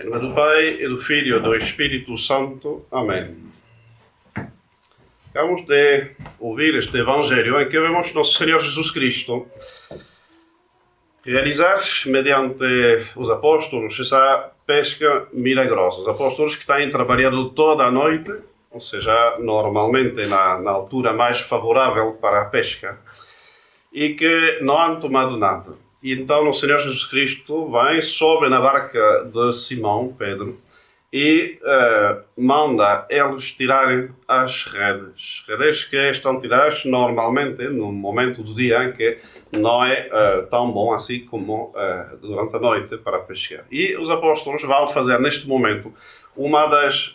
Em 0.00 0.08
nome 0.08 0.28
do 0.28 0.34
Pai, 0.34 0.82
e 0.82 0.88
do 0.88 0.96
Filho 0.96 1.36
e 1.36 1.40
do 1.40 1.54
Espírito 1.54 2.16
Santo. 2.16 2.86
Amém. 2.90 3.36
Acabamos 5.28 5.60
de 5.66 6.12
ouvir 6.38 6.74
este 6.74 6.96
Evangelho 6.96 7.60
em 7.60 7.68
que 7.68 7.78
vemos 7.78 8.14
Nosso 8.14 8.38
Senhor 8.38 8.58
Jesus 8.60 8.90
Cristo 8.90 9.46
realizar, 11.22 11.78
mediante 12.06 12.64
os 13.14 13.28
apóstolos, 13.28 14.00
essa 14.00 14.50
pesca 14.66 15.28
milagrosa. 15.34 16.00
Os 16.00 16.08
apóstolos 16.08 16.56
que 16.56 16.66
têm 16.66 16.88
trabalhado 16.88 17.50
toda 17.50 17.84
a 17.84 17.90
noite, 17.90 18.32
ou 18.70 18.80
seja, 18.80 19.36
normalmente 19.38 20.26
na, 20.28 20.58
na 20.60 20.70
altura 20.70 21.12
mais 21.12 21.40
favorável 21.40 22.14
para 22.14 22.40
a 22.40 22.44
pesca, 22.46 22.98
e 23.92 24.14
que 24.14 24.60
não 24.62 24.78
han 24.78 24.98
tomado 24.98 25.36
nada. 25.36 25.89
E 26.02 26.12
então 26.14 26.48
o 26.48 26.52
Senhor 26.52 26.78
Jesus 26.78 27.04
Cristo 27.04 27.70
vem, 27.70 28.00
sobe 28.00 28.48
na 28.48 28.60
barca 28.60 29.28
de 29.30 29.52
Simão, 29.52 30.14
Pedro, 30.18 30.56
e 31.12 31.58
uh, 31.62 32.22
manda 32.40 33.04
eles 33.10 33.52
tirarem 33.52 34.10
as 34.28 34.64
redes. 34.64 35.44
Redes 35.48 35.84
que 35.84 35.96
estão 35.96 36.40
tiradas 36.40 36.84
normalmente 36.84 37.64
no 37.68 37.92
momento 37.92 38.42
do 38.42 38.54
dia 38.54 38.84
em 38.84 38.92
que 38.92 39.18
não 39.52 39.84
é 39.84 40.08
uh, 40.08 40.46
tão 40.46 40.70
bom 40.70 40.94
assim 40.94 41.24
como 41.24 41.74
uh, 41.74 42.16
durante 42.18 42.54
a 42.54 42.60
noite 42.60 42.96
para 42.98 43.18
pescar. 43.18 43.64
E 43.70 43.96
os 43.96 44.08
apóstolos 44.08 44.62
vão 44.62 44.86
fazer 44.88 45.18
neste 45.18 45.48
momento 45.48 45.92
uma 46.36 46.66
das 46.66 47.12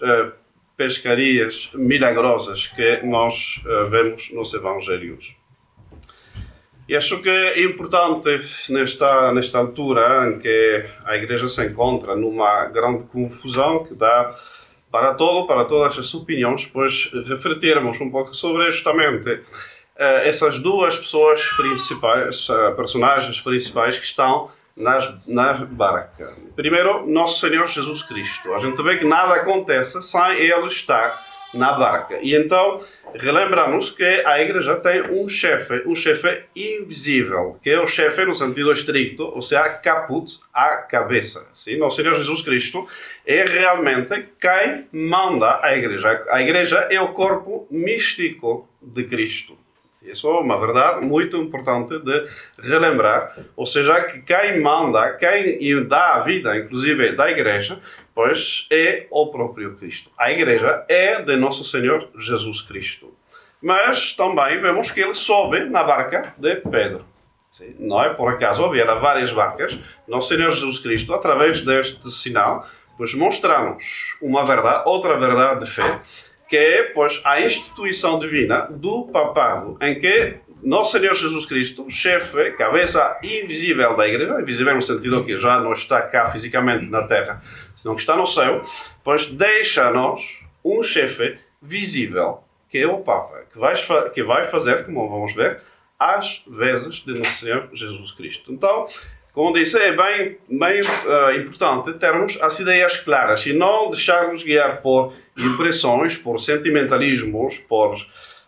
pescarias 0.76 1.72
milagrosas 1.74 2.68
que 2.68 2.98
nós 3.06 3.64
vemos 3.90 4.30
nos 4.32 4.54
evangelhos. 4.54 5.34
E 6.88 6.96
acho 6.96 7.20
que 7.22 7.30
é 7.30 7.64
importante 7.64 8.30
nesta, 8.70 9.32
nesta 9.34 9.58
altura 9.58 10.30
em 10.30 10.40
que 10.40 10.86
a 11.04 11.16
Igreja 11.16 11.50
se 11.50 11.66
encontra 11.66 12.16
numa 12.16 12.66
grande 12.66 13.04
confusão 13.06 13.84
que 13.84 13.96
dá 13.96 14.30
para 14.92 15.16
todo, 15.16 15.48
para 15.48 15.66
todas 15.66 15.98
as 15.98 16.14
opiniões, 16.14 16.66
pois 16.68 17.12
refletirmos 17.28 18.00
um 18.00 18.10
pouco 18.10 18.36
sobre 18.36 18.72
justamente 18.72 19.30
uh, 19.30 19.42
essas 20.24 20.60
duas 20.60 20.96
pessoas 20.98 21.44
principais, 21.58 22.48
uh, 22.50 22.76
personagens 22.76 23.42
principais 23.42 23.98
que 23.98 24.06
estão 24.06 24.52
nas, 24.78 25.28
na 25.28 25.54
barca. 25.54 26.36
Primeiro, 26.56 27.08
Nosso 27.08 27.40
Senhor 27.40 27.68
Jesus 27.68 28.04
Cristo. 28.04 28.54
A 28.54 28.60
gente 28.60 28.82
vê 28.84 28.98
que 28.98 29.06
nada 29.06 29.34
acontece 29.34 30.02
sem 30.04 30.34
Ele 30.34 30.68
estar 30.68 31.10
na 31.54 31.74
barca. 31.74 32.20
E 32.22 32.36
então 32.36 32.80
relembramos 33.14 33.90
que 33.90 34.04
a 34.26 34.42
igreja 34.42 34.76
tem 34.76 35.02
um 35.12 35.30
chefe, 35.30 35.84
um 35.86 35.96
chefe 35.96 36.44
invisível, 36.56 37.58
que 37.62 37.70
é 37.70 37.80
o 37.80 37.88
chefe 37.88 38.26
no 38.26 38.34
sentido 38.34 38.72
estricto, 38.72 39.24
ou 39.24 39.42
seja, 39.42 39.70
caput, 39.70 40.40
a 40.54 40.78
cabeça. 40.78 41.48
Sim? 41.54 41.82
O 41.82 41.90
Senhor 41.90 42.14
Jesus 42.14 42.42
Cristo 42.42 42.88
é 43.26 43.44
realmente 43.44 44.26
quem 44.40 44.88
manda 44.92 45.60
a 45.62 45.76
igreja. 45.76 46.24
A 46.30 46.42
igreja 46.42 46.88
é 46.90 47.00
o 47.00 47.10
corpo 47.10 47.68
místico 47.70 48.68
de 48.82 49.04
Cristo. 49.04 49.58
Isso 50.06 50.28
é 50.28 50.40
uma 50.40 50.60
verdade 50.60 51.04
muito 51.04 51.36
importante 51.38 51.98
de 52.00 52.28
relembrar. 52.60 53.36
Ou 53.56 53.66
seja, 53.66 54.02
que 54.04 54.22
quem 54.22 54.62
manda, 54.62 55.14
quem 55.14 55.84
dá 55.88 56.16
a 56.16 56.20
vida, 56.20 56.56
inclusive 56.58 57.14
da 57.14 57.32
igreja, 57.32 57.80
pois 58.16 58.66
é 58.72 59.06
o 59.12 59.28
próprio 59.28 59.76
Cristo. 59.76 60.10
A 60.18 60.32
igreja 60.32 60.86
é 60.88 61.22
de 61.22 61.36
nosso 61.36 61.66
Senhor 61.66 62.10
Jesus 62.18 62.62
Cristo. 62.62 63.14
Mas 63.62 64.14
também 64.14 64.60
vemos 64.60 64.90
que 64.90 65.02
ele 65.02 65.14
sobe 65.14 65.66
na 65.66 65.84
barca 65.84 66.34
de 66.38 66.56
Pedro. 66.56 67.06
Sim, 67.50 67.76
não 67.80 68.02
é 68.02 68.14
por 68.14 68.30
acaso 68.30 68.64
havia 68.64 68.86
várias 68.96 69.32
barcas. 69.32 69.78
Nosso 70.08 70.30
Senhor 70.30 70.50
Jesus 70.50 70.80
Cristo, 70.80 71.14
através 71.14 71.62
deste 71.62 72.10
sinal, 72.10 72.66
pois 72.98 73.14
mostra-nos 73.14 74.18
uma 74.22 74.46
verdade, 74.46 74.84
outra 74.86 75.18
verdade 75.18 75.66
de 75.66 75.72
fé, 75.72 76.00
que 76.48 76.58
é 76.58 76.84
pois 76.84 77.22
a 77.24 77.42
instituição 77.42 78.20
divina 78.20 78.68
do 78.70 79.08
papado, 79.08 79.78
em 79.82 79.98
que 80.00 80.38
nosso 80.66 80.98
Senhor 80.98 81.14
Jesus 81.14 81.46
Cristo, 81.46 81.86
chefe, 81.92 82.52
cabeça 82.54 83.20
invisível 83.24 83.96
da 83.96 84.08
igreja, 84.08 84.42
invisível 84.42 84.74
no 84.74 84.82
sentido 84.82 85.24
que 85.24 85.40
já 85.40 85.60
não 85.60 85.74
está 85.74 86.02
cá 86.02 86.32
fisicamente 86.32 86.88
na 86.88 87.04
terra, 87.04 87.40
senão 87.76 87.96
que 87.96 88.02
está 88.02 88.16
no 88.18 88.26
céu, 88.26 88.64
pois 89.04 89.28
deixa 89.28 89.88
a 89.88 89.92
nós 89.92 90.40
um 90.64 90.82
chefe 90.82 91.38
visível, 91.62 92.44
que 92.68 92.80
é 92.80 92.88
o 92.88 92.98
Papa, 92.98 93.44
que 93.54 93.60
vai, 93.60 93.74
que 94.12 94.24
vai 94.24 94.46
fazer, 94.46 94.86
como 94.86 95.08
vamos 95.08 95.36
ver, 95.36 95.62
às 96.00 96.44
vezes 96.48 96.96
de 96.96 97.14
nosso 97.14 97.46
Senhor 97.46 97.70
Jesus 97.72 98.12
Cristo. 98.12 98.52
Então, 98.52 98.88
como 99.34 99.54
disse, 99.54 99.78
é 99.78 99.96
bem, 99.96 100.38
bem 100.50 100.80
uh, 100.80 101.32
importante 101.40 101.94
termos 102.00 102.42
as 102.42 102.60
ideias 102.60 102.98
claras 102.98 103.46
e 103.46 103.54
não 103.54 103.92
deixarmos 103.92 104.44
guiar 104.44 104.82
por 104.82 105.14
impressões, 105.38 106.18
por 106.18 106.40
sentimentalismos, 106.40 107.60
por 107.60 107.98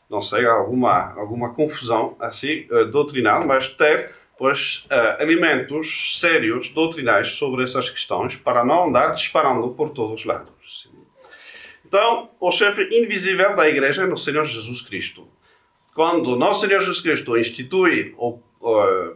não 0.10 0.22
sei, 0.22 0.46
alguma, 0.46 1.14
alguma 1.16 1.54
confusão 1.54 2.16
assim 2.20 2.66
uh, 2.72 2.86
doutrinal, 2.86 3.46
mas 3.46 3.70
ter 3.70 4.14
pois, 4.38 4.86
uh, 4.86 5.22
elementos 5.22 6.20
sérios 6.20 6.70
doutrinais 6.70 7.34
sobre 7.34 7.64
essas 7.64 7.90
questões 7.90 8.36
para 8.36 8.64
não 8.64 8.88
andar 8.88 9.12
disparando 9.12 9.70
por 9.70 9.90
todos 9.90 10.22
os 10.22 10.26
lados. 10.26 10.90
Então, 11.86 12.30
o 12.40 12.52
chefe 12.52 12.88
invisível 12.92 13.56
da 13.56 13.68
igreja 13.68 14.04
é 14.04 14.06
o 14.06 14.18
Senhor 14.18 14.44
Jesus 14.44 14.82
Cristo. 14.82 15.28
Quando 15.94 16.36
nosso 16.36 16.68
Senhor 16.68 16.80
Jesus 16.80 17.02
Cristo 17.02 17.38
institui 17.38 18.14
o 18.18 18.40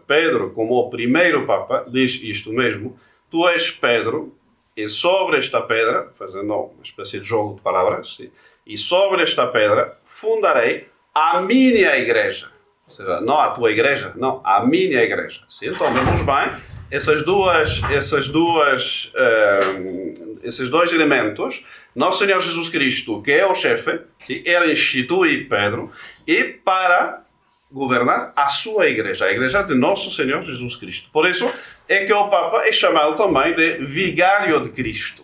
Pedro 0.08 0.52
como 0.52 0.76
o 0.76 0.90
primeiro 0.90 1.46
Papa, 1.46 1.86
diz 1.88 2.20
isto 2.24 2.52
mesmo: 2.52 2.98
Tu 3.30 3.48
és 3.50 3.70
Pedro, 3.70 4.34
e 4.76 4.88
sobre 4.88 5.38
esta 5.38 5.62
pedra, 5.62 6.12
fazendo 6.18 6.54
uma 6.54 6.82
espécie 6.82 7.20
de 7.20 7.26
jogo 7.26 7.56
de 7.56 7.62
palavras, 7.62 8.16
sim, 8.16 8.32
e 8.66 8.78
sobre 8.78 9.24
esta 9.24 9.48
pedra 9.48 9.98
fundarei 10.06 10.88
a 11.14 11.42
minha 11.42 11.98
igreja. 11.98 12.48
Ou 12.88 12.94
seja, 12.94 13.22
não 13.22 13.40
a 13.40 13.52
tua 13.52 13.72
igreja, 13.72 14.14
não, 14.16 14.42
a 14.44 14.66
minha 14.66 15.02
igreja. 15.02 15.42
Sim, 15.48 15.68
então 15.70 15.94
vemos 15.94 16.22
bem 16.22 16.52
essas 16.92 17.24
duas, 17.24 17.82
essas 17.90 18.28
duas, 18.28 19.12
uh, 19.16 20.38
esses 20.44 20.70
dois 20.70 20.92
elementos. 20.92 21.64
Nosso 21.96 22.26
Senhor 22.26 22.40
Jesus 22.40 22.70
Cristo, 22.70 23.22
que 23.22 23.32
é 23.32 23.46
o 23.46 23.56
chefe, 23.56 24.02
sim, 24.20 24.42
ele 24.46 24.74
institui 24.74 25.46
Pedro 25.46 25.90
e 26.28 26.44
para 26.44 27.24
governar 27.72 28.34
a 28.36 28.50
sua 28.50 28.88
igreja, 28.88 29.26
a 29.26 29.32
igreja 29.32 29.62
de 29.64 29.74
Nosso 29.74 30.12
Senhor 30.12 30.44
Jesus 30.44 30.76
Cristo. 30.76 31.10
Por 31.12 31.26
isso 31.26 31.50
é 31.88 32.04
que 32.04 32.12
o 32.12 32.28
Papa 32.28 32.66
é 32.66 32.72
chamado 32.74 33.16
também 33.16 33.56
de 33.56 33.78
vigário 33.86 34.62
de 34.62 34.70
Cristo. 34.70 35.24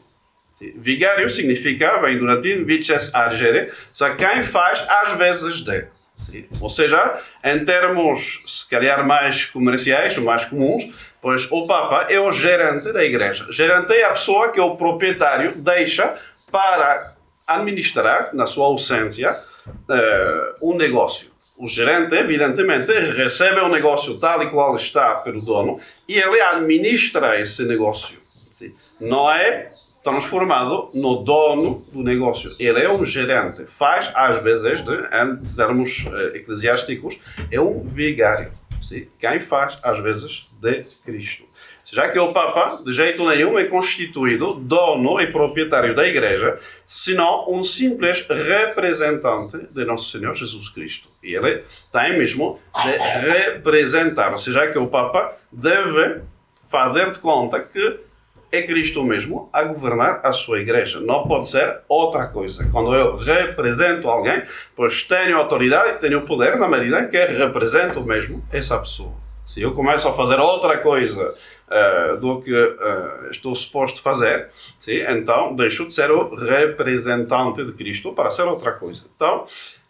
Vigário 0.75 1.29
significa, 1.29 1.99
vem 1.99 2.17
do 2.17 2.25
latim, 2.25 2.63
vices 2.63 3.13
argere, 3.13 3.71
quem 4.17 4.43
faz 4.43 4.83
às 4.87 5.13
vezes 5.13 5.61
de. 5.61 5.87
Sim. 6.15 6.45
Ou 6.59 6.67
seja, 6.67 7.21
em 7.43 7.63
termos, 7.63 8.41
se 8.47 8.67
calhar, 8.67 9.05
mais 9.05 9.45
comerciais, 9.45 10.17
mais 10.17 10.45
comuns, 10.45 10.91
pois 11.21 11.47
o 11.51 11.67
Papa 11.67 12.11
é 12.11 12.19
o 12.19 12.31
gerente 12.31 12.91
da 12.91 13.03
igreja. 13.03 13.45
Gerente 13.51 13.93
é 13.93 14.05
a 14.05 14.11
pessoa 14.11 14.51
que 14.51 14.59
o 14.59 14.75
proprietário 14.75 15.61
deixa 15.61 16.17
para 16.51 17.13
administrar, 17.45 18.33
na 18.33 18.47
sua 18.47 18.65
ausência, 18.65 19.39
uh, 19.67 20.71
um 20.71 20.75
negócio. 20.75 21.29
O 21.55 21.67
gerente, 21.67 22.15
evidentemente, 22.15 22.91
recebe 22.91 23.61
o 23.61 23.69
negócio 23.69 24.19
tal 24.19 24.41
e 24.43 24.49
qual 24.49 24.75
está 24.75 25.15
pelo 25.15 25.41
dono 25.41 25.79
e 26.07 26.17
ele 26.17 26.41
administra 26.41 27.39
esse 27.39 27.63
negócio. 27.65 28.17
Sim. 28.49 28.71
Não 28.99 29.31
é 29.31 29.69
transformado 30.07 30.89
no 30.93 31.17
dono 31.17 31.83
do 31.91 32.01
negócio. 32.01 32.55
Ele 32.57 32.79
é 32.79 32.89
um 32.89 33.05
gerente, 33.05 33.65
faz 33.65 34.09
às 34.15 34.41
vezes, 34.41 34.81
de, 34.81 34.93
em 34.93 35.35
termos 35.53 36.05
eh, 36.07 36.37
eclesiásticos, 36.37 37.19
é 37.51 37.59
um 37.59 37.83
vigário. 37.83 38.53
Sim? 38.79 39.07
Quem 39.19 39.41
faz 39.41 39.77
às 39.83 39.99
vezes 39.99 40.49
de 40.61 40.83
Cristo. 41.03 41.45
Já 41.91 42.09
que 42.09 42.19
o 42.19 42.31
Papa, 42.31 42.81
de 42.83 42.91
jeito 42.91 43.27
nenhum, 43.27 43.59
é 43.59 43.65
constituído 43.65 44.55
dono 44.55 45.19
e 45.19 45.27
proprietário 45.27 45.95
da 45.95 46.07
Igreja, 46.07 46.59
senão 46.85 47.45
um 47.49 47.63
simples 47.63 48.25
representante 48.27 49.57
de 49.71 49.85
Nosso 49.85 50.09
Senhor 50.09 50.35
Jesus 50.35 50.69
Cristo. 50.69 51.09
E 51.23 51.35
ele 51.35 51.63
tem 51.91 52.17
mesmo 52.17 52.59
de 52.83 52.91
representar, 53.29 54.31
ou 54.31 54.37
seja, 54.37 54.67
que 54.67 54.77
o 54.77 54.87
Papa 54.87 55.33
deve 55.51 56.21
fazer 56.69 57.11
de 57.11 57.19
conta 57.19 57.59
que 57.61 58.06
é 58.51 58.61
Cristo 58.61 59.03
mesmo 59.03 59.49
a 59.51 59.63
governar 59.63 60.21
a 60.23 60.31
sua 60.31 60.59
igreja. 60.59 60.99
Não 60.99 61.27
pode 61.27 61.47
ser 61.47 61.79
outra 61.87 62.27
coisa. 62.27 62.67
Quando 62.71 62.93
eu 62.93 63.17
represento 63.17 64.07
alguém, 64.07 64.41
pois 64.75 65.03
tenho 65.03 65.37
autoridade, 65.37 65.99
tenho 65.99 66.21
poder 66.25 66.57
na 66.57 66.67
medida 66.67 67.01
em 67.01 67.09
que 67.09 67.17
represento 67.17 68.01
mesmo 68.03 68.43
essa 68.51 68.77
pessoa. 68.77 69.13
Se 69.43 69.61
eu 69.61 69.73
começo 69.73 70.07
a 70.09 70.13
fazer 70.13 70.39
outra 70.39 70.77
coisa 70.79 71.33
uh, 71.69 72.17
do 72.17 72.41
que 72.41 72.53
uh, 72.53 73.29
estou 73.31 73.55
suposto 73.55 74.01
fazer, 74.01 74.49
sim, 74.77 74.99
então 75.07 75.55
deixo 75.55 75.85
de 75.85 75.93
ser 75.93 76.11
o 76.11 76.35
representante 76.35 77.63
de 77.63 77.71
Cristo 77.71 78.11
para 78.11 78.29
ser 78.29 78.43
outra 78.43 78.73
coisa. 78.73 79.05
Então, 79.15 79.45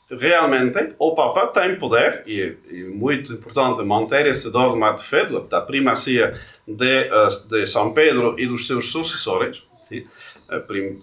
realmente 0.09 0.95
o 0.98 1.13
Papa 1.13 1.48
tem 1.48 1.77
poder, 1.77 2.24
e 2.25 2.42
é 2.42 2.83
muito 2.86 3.33
importante 3.33 3.83
manter 3.83 4.25
esse 4.25 4.50
dogma 4.50 4.94
de 4.94 5.04
fé, 5.04 5.25
da 5.50 5.62
primacia 5.62 6.39
de, 6.68 6.86
eh, 6.86 7.30
de 7.50 7.68
São 7.68 7.94
Pedro 7.94 8.39
e 8.39 8.48
dos 8.48 8.68
seus 8.68 8.92
sucessores, 8.92 9.63
Sim? 9.88 10.04
A, 10.50 10.59
prim, 10.59 11.01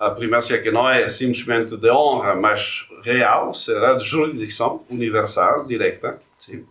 a 0.00 0.10
primância 0.10 0.60
que 0.60 0.70
não 0.70 0.88
é 0.88 1.08
simplesmente 1.08 1.76
de 1.76 1.90
honra, 1.90 2.34
mas 2.34 2.86
real, 3.02 3.52
será 3.54 3.94
de 3.94 4.04
jurisdição 4.04 4.84
universal, 4.90 5.66
direta, 5.66 6.20
sim? 6.38 6.64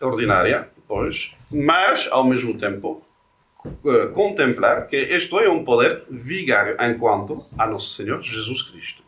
ordinária, 0.00 0.68
pois, 0.88 1.32
mas, 1.50 2.08
ao 2.10 2.24
mesmo 2.24 2.56
tempo, 2.58 3.02
contemplar 4.14 4.88
que 4.88 4.96
isto 4.96 5.38
é 5.38 5.48
um 5.48 5.64
poder 5.64 6.04
vigário 6.10 6.76
enquanto 6.80 7.44
a 7.56 7.66
Nosso 7.66 7.94
Senhor 7.94 8.20
Jesus 8.20 8.62
Cristo. 8.62 9.01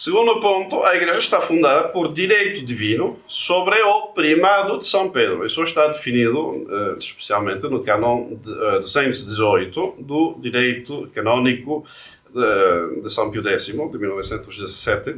Segundo 0.00 0.40
ponto, 0.40 0.82
a 0.82 0.96
Igreja 0.96 1.18
está 1.18 1.42
fundada 1.42 1.88
por 1.88 2.10
direito 2.10 2.64
divino 2.64 3.20
sobre 3.28 3.78
o 3.82 4.14
primado 4.14 4.78
de 4.78 4.86
São 4.86 5.10
Pedro. 5.10 5.44
Isso 5.44 5.62
está 5.62 5.88
definido 5.88 6.66
eh, 6.70 6.94
especialmente 6.98 7.68
no 7.68 7.82
canon 7.82 8.30
218 8.32 9.78
eh, 9.78 10.02
do 10.02 10.36
direito 10.38 11.06
canônico 11.14 11.84
de, 12.32 13.02
de 13.02 13.12
São 13.12 13.30
Pio 13.30 13.46
X, 13.46 13.66
de 13.66 13.74
1917, 13.74 15.16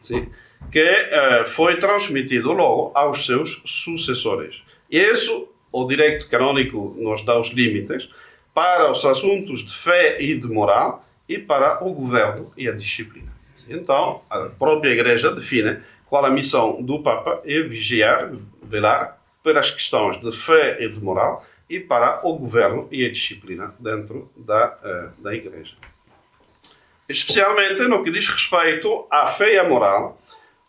sim, 0.00 0.28
que 0.70 0.78
eh, 0.78 1.44
foi 1.48 1.74
transmitido 1.80 2.52
logo 2.52 2.92
aos 2.94 3.26
seus 3.26 3.60
sucessores. 3.64 4.62
E 4.88 4.96
isso, 4.96 5.48
o 5.72 5.84
direito 5.84 6.28
canônico 6.28 6.94
nos 6.96 7.24
dá 7.24 7.36
os 7.36 7.48
limites 7.48 8.08
para 8.54 8.92
os 8.92 9.04
assuntos 9.04 9.66
de 9.66 9.74
fé 9.74 10.22
e 10.22 10.38
de 10.38 10.46
moral 10.46 11.04
e 11.28 11.36
para 11.36 11.84
o 11.84 11.92
governo 11.92 12.52
e 12.56 12.68
a 12.68 12.72
disciplina. 12.72 13.37
Então, 13.68 14.22
a 14.30 14.48
própria 14.48 14.90
Igreja 14.90 15.30
define 15.30 15.80
qual 16.06 16.24
a 16.24 16.30
missão 16.30 16.82
do 16.82 17.02
Papa 17.02 17.42
é 17.44 17.60
vigiar, 17.60 18.32
velar 18.62 19.18
pelas 19.42 19.70
questões 19.70 20.18
de 20.20 20.32
fé 20.32 20.78
e 20.80 20.88
de 20.88 21.00
moral 21.00 21.44
e 21.68 21.78
para 21.78 22.26
o 22.26 22.34
governo 22.34 22.88
e 22.90 23.04
a 23.04 23.10
disciplina 23.10 23.74
dentro 23.78 24.30
da, 24.34 24.78
uh, 24.82 25.22
da 25.22 25.34
Igreja. 25.34 25.74
Especialmente 27.08 27.82
no 27.82 28.02
que 28.02 28.10
diz 28.10 28.28
respeito 28.28 29.06
à 29.10 29.26
fé 29.26 29.54
e 29.54 29.58
à 29.58 29.68
moral, 29.68 30.20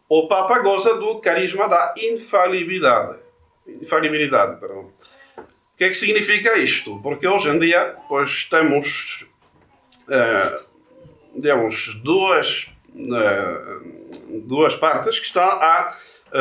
o 0.08 0.28
Papa 0.28 0.60
goza 0.60 0.98
do 0.98 1.20
carisma 1.20 1.68
da 1.70 1.94
infalibilidade. 1.98 3.20
Infalibilidade, 3.68 4.60
perdão. 4.60 4.92
O 5.38 5.78
que 5.78 5.86
é 5.86 5.90
que 5.90 5.94
significa 5.96 6.58
isto? 6.58 7.00
Porque 7.02 7.28
hoje 7.28 7.50
em 7.50 7.60
dia, 7.60 7.96
pois, 8.10 8.44
temos, 8.46 9.26
uh, 10.08 10.66
digamos, 11.36 11.96
duas 11.96 12.70
duas 14.46 14.76
partes 14.76 15.20
que 15.20 15.26
estão 15.26 15.44
a, 15.44 15.96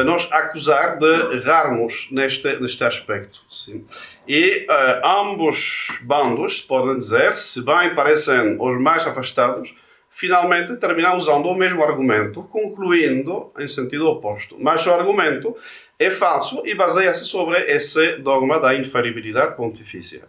nos 0.05 0.31
acusar 0.31 0.99
de 0.99 1.37
errarmos 1.37 2.09
neste, 2.11 2.61
neste 2.61 2.85
aspecto. 2.85 3.41
Sim. 3.51 3.85
E 4.27 4.67
uh, 4.69 5.07
ambos 5.07 5.99
bandos, 6.03 6.61
podem 6.61 6.99
dizer, 6.99 7.35
se 7.35 7.63
bem 7.63 7.95
parecem 7.95 8.57
os 8.61 8.81
mais 8.81 9.07
afastados, 9.07 9.75
finalmente 10.11 10.75
terminam 10.77 11.17
usando 11.17 11.47
o 11.47 11.55
mesmo 11.55 11.83
argumento, 11.83 12.43
concluindo 12.43 13.53
em 13.59 13.69
sentido 13.69 14.09
oposto. 14.09 14.57
Mas 14.59 14.85
o 14.87 14.93
argumento 14.93 15.57
é 15.99 16.11
falso 16.11 16.63
e 16.67 16.75
baseia-se 16.75 17.25
sobre 17.25 17.59
esse 17.73 18.17
dogma 18.17 18.59
da 18.59 18.75
infalibilidade 18.75 19.57
pontifícia. 19.57 20.23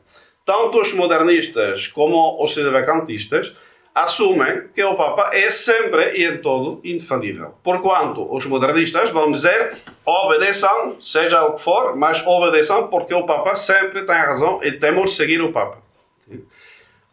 Tanto 0.46 0.80
os 0.80 0.94
modernistas 0.94 1.88
como 1.88 2.44
os 2.44 2.54
sedevacantistas 2.54 3.54
assumem 3.94 4.68
que 4.74 4.84
o 4.84 4.96
Papa 4.96 5.30
é 5.34 5.50
sempre 5.52 6.18
e 6.18 6.26
em 6.26 6.38
todo 6.38 6.80
infalível. 6.84 7.54
Porquanto 7.64 8.34
os 8.34 8.46
modernistas 8.46 9.10
vão 9.10 9.32
dizer 9.32 9.78
obedeçam, 10.06 11.00
seja 11.00 11.44
o 11.44 11.54
que 11.54 11.62
for, 11.62 11.96
mas 11.96 12.26
obedeçam 12.26 12.88
porque 12.88 13.14
o 13.14 13.26
Papa 13.26 13.56
sempre 13.56 14.06
tem 14.06 14.16
razão 14.16 14.60
e 14.64 14.72
temos 14.72 15.12
de 15.12 15.16
seguir 15.18 15.42
o 15.42 15.52
Papa. 15.52 15.78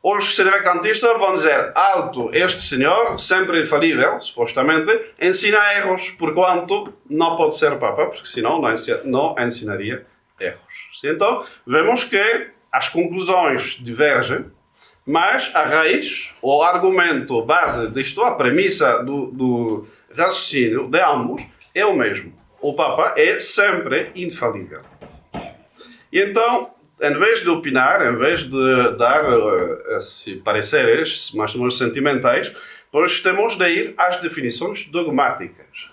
Os 0.02 0.37
sedevacantistas 0.37 1.19
vão 1.19 1.34
dizer 1.34 1.73
alto, 1.75 2.31
este 2.32 2.62
senhor, 2.62 3.19
sempre 3.19 3.62
infalível, 3.62 4.20
supostamente, 4.20 4.96
ensina 5.20 5.75
erros, 5.75 6.11
porquanto 6.11 6.94
não 7.11 7.34
pode 7.34 7.56
ser 7.56 7.76
Papa, 7.76 8.06
porque 8.06 8.29
senão 8.29 8.61
não 8.61 9.34
ensinaria 9.44 10.06
erros. 10.38 10.90
Então, 11.02 11.44
vemos 11.67 12.05
que 12.05 12.50
as 12.70 12.88
conclusões 12.88 13.79
divergem 13.81 14.44
mas 15.06 15.53
a 15.55 15.62
raiz, 15.62 16.35
o 16.43 16.61
argumento 16.62 17.41
base 17.43 17.88
disto, 17.93 18.23
a 18.23 18.35
premissa 18.35 19.05
do, 19.05 19.26
do 19.26 19.87
raciocínio 20.12 20.88
de 20.88 21.00
ambos 21.00 21.47
é 21.73 21.87
o 21.87 21.97
mesmo. 21.97 22.35
O 22.61 22.75
Papa 22.75 23.14
é 23.17 23.38
sempre 23.38 24.11
infalível. 24.17 24.81
E 26.12 26.20
então, 26.20 26.70
em 27.00 27.12
vez 27.12 27.41
de 27.41 27.49
opinar, 27.49 28.05
em 28.05 28.17
vez 28.17 28.43
de 28.43 28.97
dar 28.97 29.25
uh, 29.32 30.41
pareceres 30.43 31.31
mais 31.32 31.55
ou 31.55 31.61
menos 31.61 31.79
sentimentais, 31.79 32.53
pois 32.91 33.20
temos 33.20 33.56
de 33.56 33.69
ir 33.69 33.94
às 33.97 34.17
definições 34.17 34.87
dogmáticas. 34.87 35.91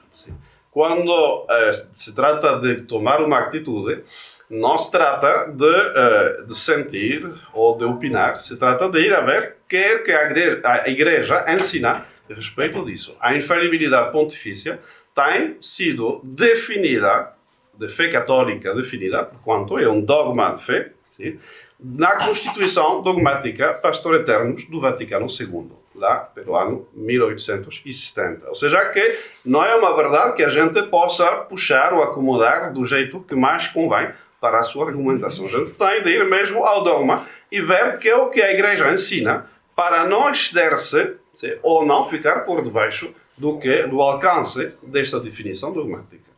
Quando 0.71 1.44
uh, 1.44 1.48
se 1.94 2.15
trata 2.15 2.57
de 2.57 2.81
tomar 2.81 3.21
uma 3.21 3.39
atitude, 3.39 4.04
não 4.49 4.77
se 4.77 4.91
trata 4.91 5.51
de, 5.51 5.65
uh, 5.65 6.45
de 6.45 6.55
sentir 6.55 7.29
ou 7.53 7.77
de 7.77 7.85
opinar, 7.85 8.39
se 8.39 8.57
trata 8.57 8.89
de 8.89 8.99
ir 8.99 9.13
a 9.13 9.21
ver 9.21 9.55
o 9.65 9.67
que 9.67 9.77
é 9.77 9.97
que 9.99 10.11
a 10.11 10.25
igreja, 10.25 10.61
a 10.63 10.89
igreja 10.89 11.45
ensina 11.49 12.05
a 12.29 12.33
respeito 12.33 12.83
disso. 12.85 13.15
A 13.19 13.35
infalibilidade 13.35 14.11
pontifícia 14.11 14.79
tem 15.13 15.57
sido 15.61 16.21
definida, 16.23 17.33
de 17.73 17.87
fé 17.87 18.07
católica 18.07 18.73
definida, 18.73 19.23
porquanto 19.23 19.79
é 19.79 19.89
um 19.89 20.01
dogma 20.01 20.51
de 20.51 20.63
fé, 20.63 20.91
sim, 21.05 21.39
na 21.79 22.15
Constituição 22.15 23.01
Dogmática 23.01 23.73
Pastor 23.73 24.15
Eternos 24.15 24.63
do 24.65 24.79
Vaticano 24.79 25.27
II, 25.27 25.71
lá 25.95 26.17
pelo 26.19 26.55
ano 26.55 26.87
1870. 26.93 28.47
Ou 28.47 28.55
seja, 28.55 28.85
que 28.85 29.19
não 29.43 29.65
é 29.65 29.75
uma 29.75 29.95
verdade 29.95 30.35
que 30.35 30.43
a 30.43 30.49
gente 30.49 30.81
possa 30.83 31.25
puxar 31.41 31.93
ou 31.93 32.01
acomodar 32.01 32.71
do 32.71 32.85
jeito 32.85 33.19
que 33.21 33.35
mais 33.35 33.67
convém, 33.67 34.09
para 34.43 34.59
a 34.59 34.63
sua 34.63 34.87
argumentação. 34.87 35.45
A 35.45 35.47
gente 35.47 35.71
tem 35.71 36.03
de 36.03 36.09
ir 36.09 36.25
mesmo 36.25 36.65
ao 36.65 36.83
dogma 36.83 37.25
e 37.49 37.61
ver 37.61 37.97
que 37.97 38.09
é 38.09 38.15
o 38.17 38.29
que 38.29 38.41
a 38.41 38.51
Igreja 38.51 38.91
ensina 38.91 39.49
para 39.73 40.05
não 40.05 40.29
exceder-se 40.29 41.15
ou 41.61 41.85
não 41.85 42.09
ficar 42.09 42.41
por 42.41 42.61
debaixo 42.61 43.15
do 43.37 43.57
que 43.57 43.83
do 43.83 44.01
alcance 44.01 44.73
desta 44.83 45.17
definição 45.17 45.71
dogmática. 45.71 46.29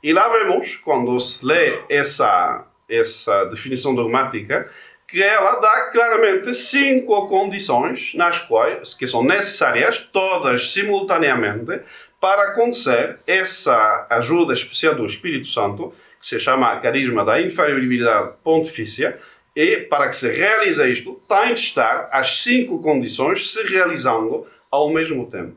E 0.00 0.12
lá 0.12 0.28
vemos, 0.28 0.76
quando 0.84 1.18
se 1.18 1.44
lê 1.44 1.80
essa, 1.90 2.64
essa 2.88 3.46
definição 3.46 3.92
dogmática, 3.92 4.70
que 5.08 5.20
ela 5.20 5.56
dá 5.56 5.90
claramente 5.90 6.54
cinco 6.54 7.26
condições 7.26 8.14
nas 8.14 8.38
quais 8.38 8.94
que 8.94 9.08
são 9.08 9.24
necessárias 9.24 9.98
todas 9.98 10.70
simultaneamente 10.70 11.80
para 12.20 12.50
acontecer 12.50 13.18
essa 13.26 14.06
ajuda 14.10 14.52
especial 14.52 14.94
do 14.94 15.04
Espírito 15.04 15.48
Santo 15.48 15.92
que 16.18 16.26
se 16.26 16.40
chama 16.40 16.76
Carisma 16.76 17.24
da 17.24 17.40
Infalibilidade 17.40 18.32
Pontifícia, 18.42 19.18
e 19.54 19.78
para 19.78 20.08
que 20.08 20.16
se 20.16 20.30
realize 20.30 20.90
isto, 20.90 21.20
tem 21.28 21.54
de 21.54 21.60
estar 21.60 22.08
as 22.12 22.42
cinco 22.42 22.80
condições 22.80 23.52
se 23.52 23.62
realizando 23.64 24.46
ao 24.70 24.90
mesmo 24.90 25.28
tempo. 25.28 25.56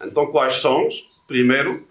Então, 0.00 0.26
quais 0.26 0.54
são? 0.54 0.88
Primeiro, 1.26 1.86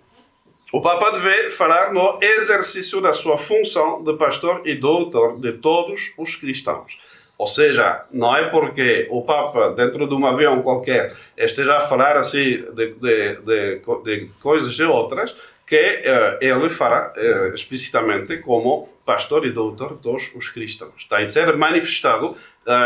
o 0.74 0.82
Papa 0.82 1.12
deve 1.12 1.50
falar 1.50 1.94
no 1.94 2.18
exercício 2.22 3.00
da 3.00 3.14
sua 3.14 3.38
função 3.38 4.04
de 4.04 4.14
pastor 4.14 4.62
e 4.66 4.76
doutor 4.76 5.40
de 5.40 5.54
todos 5.54 6.12
os 6.18 6.36
cristãos. 6.36 6.98
Ou 7.38 7.46
seja, 7.46 8.04
não 8.12 8.36
é 8.36 8.50
porque 8.50 9.08
o 9.12 9.22
Papa, 9.22 9.70
dentro 9.70 10.08
de 10.08 10.16
um 10.16 10.26
avião 10.26 10.62
qualquer, 10.64 11.16
esteja 11.38 11.78
a 11.78 11.82
falar 11.82 12.18
assim 12.18 12.64
de, 12.74 12.94
de, 12.96 13.36
de, 13.36 13.82
de 14.04 14.30
coisas 14.42 14.74
e 14.74 14.84
outras, 14.84 15.36
que 15.68 15.76
uh, 15.76 16.38
ele 16.40 16.70
fará 16.70 17.14
uh, 17.16 17.54
explicitamente 17.54 18.38
como 18.38 18.88
pastor 19.06 19.46
e 19.46 19.52
doutor 19.52 19.98
dos 19.98 20.34
os 20.34 20.48
cristãos. 20.48 21.04
Tem 21.04 21.26
de 21.26 21.32
ser 21.32 21.56
manifestado 21.58 22.32
uh, 22.32 22.38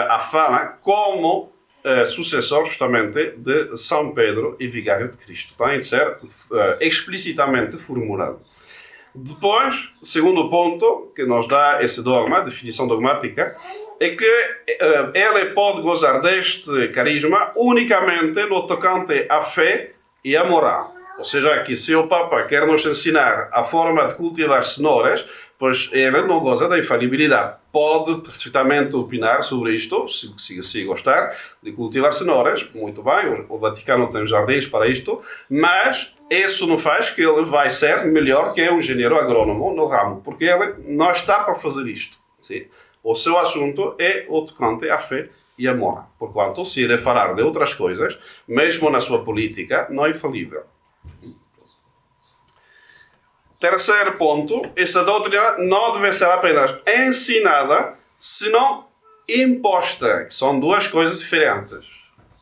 a 0.09 0.19
fala 0.19 0.79
como 0.81 1.51
sucessor 2.05 2.67
justamente 2.67 3.31
de 3.37 3.75
São 3.75 4.13
Pedro 4.13 4.55
e 4.59 4.67
vigário 4.67 5.09
de 5.09 5.17
Cristo. 5.17 5.55
Tem 5.57 5.79
de 5.79 5.83
ser 5.83 6.15
explicitamente 6.79 7.75
formulado. 7.77 8.39
Depois, 9.15 9.89
segundo 10.03 10.47
ponto 10.47 11.11
que 11.15 11.25
nos 11.25 11.47
dá 11.47 11.79
esse 11.81 12.03
dogma, 12.03 12.37
a 12.37 12.41
definição 12.41 12.87
dogmática, 12.87 13.57
é 13.99 14.09
que 14.11 14.31
ele 15.15 15.45
pode 15.55 15.81
gozar 15.81 16.21
deste 16.21 16.89
carisma 16.89 17.51
unicamente 17.55 18.45
no 18.45 18.67
tocante 18.67 19.25
à 19.27 19.41
fé 19.41 19.93
e 20.23 20.37
à 20.37 20.45
moral. 20.45 21.00
Ou 21.21 21.25
seja, 21.25 21.61
que 21.61 21.75
se 21.75 21.93
o 21.95 22.07
Papa 22.07 22.41
quer 22.45 22.65
nos 22.65 22.83
ensinar 22.83 23.47
a 23.51 23.63
forma 23.63 24.07
de 24.07 24.15
cultivar 24.15 24.65
cenouras, 24.65 25.23
pois 25.59 25.87
ele 25.93 26.23
não 26.23 26.39
goza 26.39 26.67
da 26.67 26.79
infalibilidade. 26.79 27.57
Pode 27.71 28.21
perfeitamente 28.21 28.95
opinar 28.95 29.43
sobre 29.43 29.75
isto, 29.75 30.09
se, 30.09 30.33
se, 30.35 30.63
se 30.63 30.83
gostar 30.83 31.31
de 31.61 31.71
cultivar 31.73 32.11
cenouras, 32.11 32.67
muito 32.73 33.03
bem, 33.03 33.27
o, 33.27 33.53
o 33.53 33.59
Vaticano 33.59 34.09
tem 34.09 34.25
jardins 34.25 34.65
para 34.65 34.87
isto, 34.87 35.21
mas 35.47 36.15
isso 36.27 36.65
não 36.65 36.79
faz 36.79 37.11
que 37.11 37.21
ele 37.21 37.45
vai 37.45 37.69
ser 37.69 38.03
melhor 38.05 38.55
que 38.55 38.67
um 38.67 38.79
engenheiro 38.79 39.15
agrônomo 39.15 39.75
no 39.75 39.85
ramo, 39.85 40.21
porque 40.25 40.45
ele 40.45 40.73
não 40.87 41.11
está 41.11 41.43
para 41.43 41.53
fazer 41.53 41.85
isto. 41.85 42.17
Sim? 42.39 42.65
o 43.03 43.15
seu 43.15 43.37
assunto 43.37 43.95
é 43.99 44.25
o 44.29 44.41
tocante 44.43 44.89
à 44.89 44.97
fé 44.97 45.29
e 45.57 45.67
à 45.67 45.75
moral. 45.75 46.11
Porquanto, 46.17 46.63
se 46.65 46.81
ele 46.81 46.97
falar 46.97 47.33
de 47.33 47.41
outras 47.41 47.73
coisas, 47.73 48.17
mesmo 48.47 48.89
na 48.89 48.99
sua 48.99 49.23
política, 49.23 49.87
não 49.89 50.05
é 50.05 50.11
infalível. 50.11 50.63
Terceiro 53.59 54.17
ponto, 54.17 54.63
essa 54.75 55.03
doutrina 55.03 55.57
não 55.59 55.93
deve 55.93 56.11
ser 56.11 56.25
apenas 56.25 56.75
ensinada, 56.87 57.93
senão 58.17 58.85
imposta, 59.29 60.25
que 60.25 60.33
são 60.33 60.59
duas 60.59 60.87
coisas 60.87 61.19
diferentes. 61.19 61.79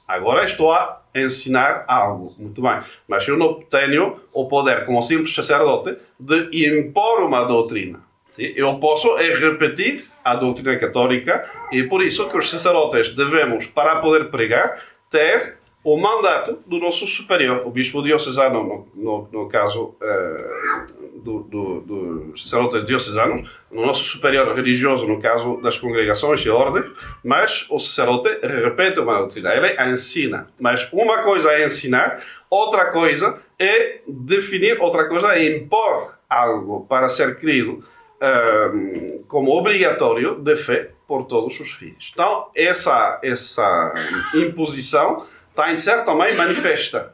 Agora 0.07 0.45
estou 0.45 0.71
a 0.71 1.01
ensinar 1.13 1.83
algo, 1.87 2.33
muito 2.37 2.61
bem, 2.61 2.79
mas 3.07 3.27
eu 3.27 3.37
não 3.37 3.61
tenho 3.61 4.19
o 4.33 4.47
poder, 4.47 4.85
como 4.85 5.01
simples 5.01 5.35
sacerdote, 5.35 5.97
de 6.19 6.79
impor 6.79 7.21
uma 7.23 7.43
doutrina. 7.43 8.01
Eu 8.37 8.79
posso 8.79 9.17
é 9.17 9.35
repetir 9.35 10.05
a 10.23 10.35
doutrina 10.35 10.77
católica 10.77 11.49
e 11.71 11.83
por 11.83 12.01
isso 12.01 12.29
que 12.29 12.37
os 12.37 12.49
sacerdotes 12.49 13.13
devemos, 13.13 13.67
para 13.67 13.97
poder 13.97 14.31
pregar, 14.31 14.81
ter 15.09 15.58
o 15.83 15.98
mandato 15.98 16.59
do 16.65 16.77
nosso 16.77 17.07
superior, 17.07 17.65
o 17.65 17.71
bispo 17.71 18.03
diocesano, 18.03 18.63
no, 18.63 18.88
no, 18.93 19.29
no 19.31 19.48
caso 19.48 19.95
uh, 20.01 21.19
do, 21.21 21.39
do, 21.43 21.81
dos 21.81 22.43
sacerdotes 22.43 22.86
diocesanos, 22.86 23.50
no 23.71 23.86
nosso 23.86 24.03
superior 24.03 24.53
religioso, 24.53 25.07
no 25.07 25.21
caso 25.21 25.57
das 25.62 25.77
congregações 25.77 26.41
e 26.41 26.50
ordens, 26.50 26.86
mas 27.24 27.65
o 27.69 27.79
sacerdote 27.79 28.45
repete 28.45 29.00
uma 29.00 29.19
doutrina, 29.19 29.53
ele 29.53 29.91
ensina. 29.91 30.48
Mas 30.59 30.91
uma 30.91 31.19
coisa 31.19 31.51
é 31.53 31.65
ensinar, 31.65 32.21
outra 32.50 32.91
coisa 32.91 33.41
é 33.57 34.01
definir, 34.05 34.81
outra 34.81 35.07
coisa 35.07 35.36
é 35.36 35.55
impor 35.55 36.13
algo 36.29 36.86
para 36.89 37.07
ser 37.07 37.38
crido 37.38 37.83
uh, 38.21 39.24
como 39.27 39.57
obrigatório 39.57 40.36
de 40.36 40.55
fé 40.57 40.91
por 41.07 41.25
todos 41.25 41.59
os 41.59 41.71
fiéis. 41.71 42.12
Então, 42.13 42.50
essa, 42.53 43.19
essa 43.24 43.93
imposição 44.36 45.25
está 45.59 45.71
em 45.71 45.77
certo 45.77 46.05
também 46.05 46.35
manifesta. 46.35 47.11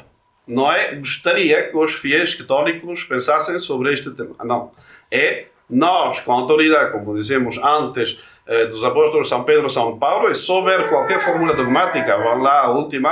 Não 0.48 0.72
é 0.72 0.96
gostaria 0.96 1.70
que 1.70 1.76
os 1.76 1.94
fiéis 1.94 2.36
católicos 2.36 3.04
pensassem 3.04 3.58
sobre 3.58 3.92
este 3.92 4.12
tema. 4.12 4.36
Não. 4.44 4.72
É 5.12 5.48
nós, 5.68 6.20
com 6.20 6.32
autoridade, 6.32 6.92
como 6.92 7.16
dizemos 7.16 7.58
antes, 7.58 8.20
eh, 8.46 8.68
dos 8.68 8.84
apóstolos 8.84 9.28
São 9.28 9.44
Pedro 9.44 9.66
e 9.66 9.70
São 9.72 9.98
Paulo, 9.98 10.30
é 10.30 10.34
só 10.36 10.62
ver 10.62 10.88
qualquer 10.90 11.20
fórmula 11.20 11.56
dogmática, 11.56 12.18
vá 12.18 12.36
lá 12.36 12.62
a 12.66 12.72
última 12.72 13.10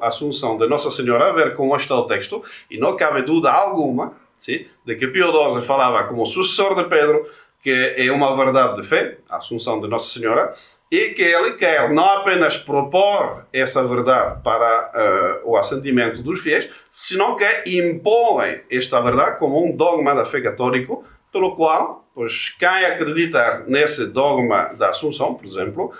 Assunção 0.00 0.58
de 0.58 0.66
Nossa 0.66 0.90
Senhora, 0.90 1.32
ver 1.32 1.54
como 1.54 1.76
está 1.76 1.94
o 1.94 2.04
texto, 2.04 2.42
e 2.68 2.76
não 2.76 2.96
cabe 2.96 3.22
dúvida 3.22 3.52
alguma 3.52 4.14
sim, 4.36 4.66
de 4.84 4.96
que 4.96 5.06
Pio 5.06 5.30
XII 5.50 5.62
falava 5.62 6.02
como 6.08 6.26
sucessor 6.26 6.74
de 6.74 6.88
Pedro, 6.88 7.24
que 7.62 7.94
é 7.96 8.10
uma 8.10 8.36
verdade 8.36 8.80
de 8.80 8.86
fé, 8.86 9.18
a 9.30 9.36
Assunção 9.36 9.80
de 9.80 9.86
Nossa 9.86 10.18
Senhora, 10.18 10.52
e 10.92 11.14
que 11.14 11.22
ele 11.22 11.52
quer 11.52 11.90
não 11.90 12.04
apenas 12.04 12.58
propor 12.58 13.46
essa 13.50 13.82
verdade 13.82 14.42
para 14.42 15.40
uh, 15.42 15.50
o 15.50 15.56
assentimento 15.56 16.22
dos 16.22 16.40
fiéis, 16.40 16.68
senão 16.90 17.34
que 17.34 17.46
impõe 17.66 18.60
esta 18.70 19.00
verdade 19.00 19.38
como 19.38 19.64
um 19.64 19.74
dogma 19.74 20.14
da 20.14 20.26
fé 20.26 20.42
católica, 20.42 20.94
pelo 21.32 21.56
qual, 21.56 22.06
pois, 22.14 22.50
quem 22.50 22.68
acreditar 22.68 23.64
nesse 23.66 24.04
dogma 24.04 24.74
da 24.74 24.90
Assunção, 24.90 25.32
por 25.32 25.46
exemplo, 25.46 25.94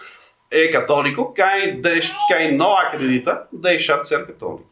é 0.51 0.69
católico, 0.69 1.33
quem, 1.33 1.81
quem 2.29 2.55
não 2.55 2.77
acredita 2.77 3.49
deixa 3.51 3.97
de 3.97 4.07
ser 4.07 4.27
católico. 4.27 4.69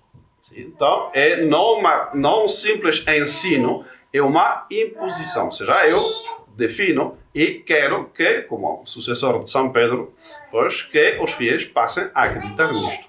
Então, 0.54 1.10
é 1.14 1.46
não, 1.46 1.78
uma, 1.78 2.10
não 2.12 2.44
um 2.44 2.48
simples 2.48 3.02
ensino, 3.08 3.86
é 4.12 4.20
uma 4.20 4.66
imposição. 4.70 5.46
Ou 5.46 5.52
seja, 5.52 5.86
eu 5.86 6.04
defino 6.56 7.16
e 7.34 7.54
quero 7.66 8.06
que, 8.14 8.42
como 8.42 8.82
sucessor 8.84 9.42
de 9.42 9.50
São 9.50 9.70
Pedro, 9.70 10.14
pois 10.50 10.82
que 10.82 11.18
os 11.20 11.32
fiéis 11.32 11.64
passem 11.64 12.08
a 12.14 12.24
acreditar 12.24 12.72
nisto. 12.72 13.08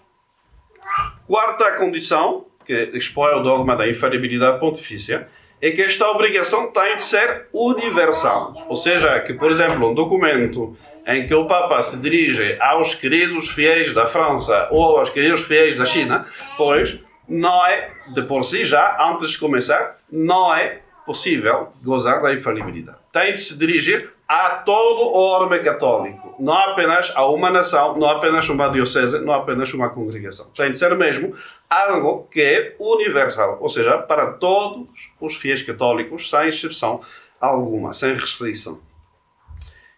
Quarta 1.27 1.71
condição, 1.73 2.45
que 2.65 2.91
expõe 2.93 3.33
o 3.33 3.43
dogma 3.43 3.75
da 3.75 3.89
infalibilidade 3.89 4.59
pontifícia, 4.59 5.27
é 5.61 5.71
que 5.71 5.81
esta 5.81 6.09
obrigação 6.09 6.71
tem 6.71 6.95
de 6.95 7.03
ser 7.03 7.47
universal. 7.53 8.53
Ou 8.67 8.75
seja, 8.75 9.19
que, 9.19 9.33
por 9.33 9.51
exemplo, 9.51 9.89
um 9.89 9.93
documento 9.93 10.75
em 11.05 11.27
que 11.27 11.33
o 11.33 11.45
Papa 11.45 11.81
se 11.81 11.99
dirige 11.99 12.57
aos 12.59 12.95
queridos 12.95 13.49
fiéis 13.49 13.93
da 13.93 14.05
França 14.05 14.67
ou 14.71 14.97
aos 14.97 15.09
queridos 15.09 15.41
fiéis 15.41 15.75
da 15.75 15.85
China, 15.85 16.25
pois 16.57 16.99
não 17.27 17.65
é, 17.65 17.91
de 18.13 18.23
por 18.23 18.43
si 18.43 18.65
já, 18.65 18.97
antes 18.99 19.31
de 19.31 19.37
começar, 19.37 19.97
não 20.11 20.53
é 20.53 20.81
possível 21.05 21.69
gozar 21.83 22.21
da 22.21 22.33
infalibilidade. 22.33 22.97
Tem 23.11 23.33
de 23.33 23.39
se 23.39 23.57
dirigir 23.57 24.11
a 24.27 24.57
todo 24.57 25.01
o 25.01 25.13
orbe 25.13 25.59
católico, 25.59 26.35
não 26.39 26.53
apenas 26.53 27.11
a 27.15 27.25
uma 27.27 27.49
nação, 27.49 27.97
não 27.97 28.09
apenas 28.09 28.47
uma 28.47 28.69
diocese, 28.69 29.19
não 29.19 29.33
apenas 29.33 29.73
uma 29.73 29.89
congregação. 29.89 30.47
Tem 30.55 30.71
de 30.71 30.77
ser 30.77 30.95
mesmo 30.95 31.33
algo 31.69 32.27
que 32.31 32.41
é 32.41 32.75
universal, 32.79 33.57
ou 33.59 33.67
seja, 33.67 33.97
para 33.97 34.33
todos 34.33 34.87
os 35.19 35.35
fiéis 35.35 35.61
católicos, 35.61 36.29
sem 36.29 36.47
exceção 36.47 37.01
alguma, 37.41 37.91
sem 37.91 38.13
restrição. 38.13 38.79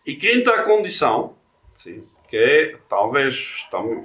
E 0.05 0.15
quinta 0.15 0.63
condição, 0.63 1.36
sim, 1.75 2.03
que 2.27 2.38
é, 2.38 2.75
talvez 2.89 3.67
não, 3.72 4.03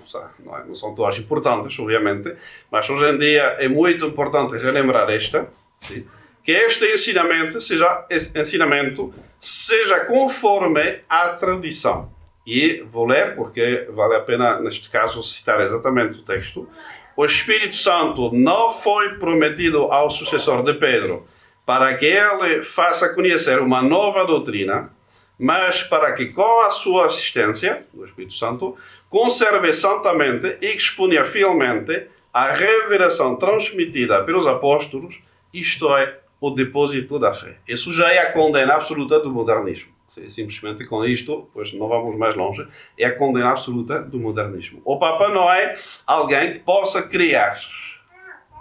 é, 0.54 0.64
não 0.66 0.74
são 0.74 0.94
todas 0.94 1.18
importantes, 1.18 1.78
obviamente, 1.78 2.36
mas 2.70 2.90
hoje 2.90 3.14
em 3.14 3.18
dia 3.18 3.56
é 3.58 3.66
muito 3.66 4.04
importante 4.04 4.54
relembrar 4.56 5.08
esta, 5.08 5.48
sim, 5.80 6.06
que 6.48 6.52
este 6.52 6.90
ensinamento 6.90 7.60
seja, 7.60 8.06
ensinamento 8.34 9.12
seja 9.38 10.00
conforme 10.00 11.00
à 11.06 11.28
tradição. 11.28 12.10
E 12.46 12.82
vou 12.86 13.04
ler, 13.04 13.36
porque 13.36 13.86
vale 13.90 14.14
a 14.14 14.20
pena, 14.20 14.58
neste 14.58 14.88
caso, 14.88 15.22
citar 15.22 15.60
exatamente 15.60 16.20
o 16.20 16.22
texto. 16.22 16.66
O 17.14 17.26
Espírito 17.26 17.74
Santo 17.74 18.32
não 18.32 18.72
foi 18.72 19.18
prometido 19.18 19.92
ao 19.92 20.08
sucessor 20.08 20.62
de 20.62 20.72
Pedro 20.72 21.28
para 21.66 21.94
que 21.98 22.06
ele 22.06 22.62
faça 22.62 23.12
conhecer 23.12 23.58
uma 23.60 23.82
nova 23.82 24.24
doutrina, 24.24 24.90
mas 25.38 25.82
para 25.82 26.14
que, 26.14 26.28
com 26.28 26.62
a 26.62 26.70
sua 26.70 27.04
assistência, 27.04 27.86
do 27.92 28.06
Espírito 28.06 28.32
Santo, 28.32 28.74
conserve 29.10 29.70
santamente 29.74 30.56
e 30.62 30.68
exponha 30.68 31.26
fielmente 31.26 32.06
a 32.32 32.52
revelação 32.52 33.36
transmitida 33.36 34.24
pelos 34.24 34.46
apóstolos, 34.46 35.22
isto 35.52 35.94
é, 35.94 36.20
o 36.40 36.50
depósito 36.50 37.18
da 37.18 37.32
fé. 37.32 37.56
Isso 37.68 37.90
já 37.92 38.12
é 38.12 38.18
a 38.18 38.32
condena 38.32 38.74
absoluta 38.74 39.18
do 39.20 39.30
modernismo. 39.30 39.92
Simplesmente 40.06 40.86
com 40.86 41.04
isto, 41.04 41.48
pois 41.52 41.72
não 41.74 41.86
vamos 41.86 42.16
mais 42.16 42.34
longe, 42.34 42.66
é 42.96 43.04
a 43.04 43.14
condena 43.14 43.50
absoluta 43.50 44.00
do 44.00 44.18
modernismo. 44.18 44.80
O 44.84 44.98
Papa 44.98 45.28
não 45.28 45.50
é 45.50 45.76
alguém 46.06 46.52
que 46.52 46.58
possa 46.60 47.02
criar 47.02 47.60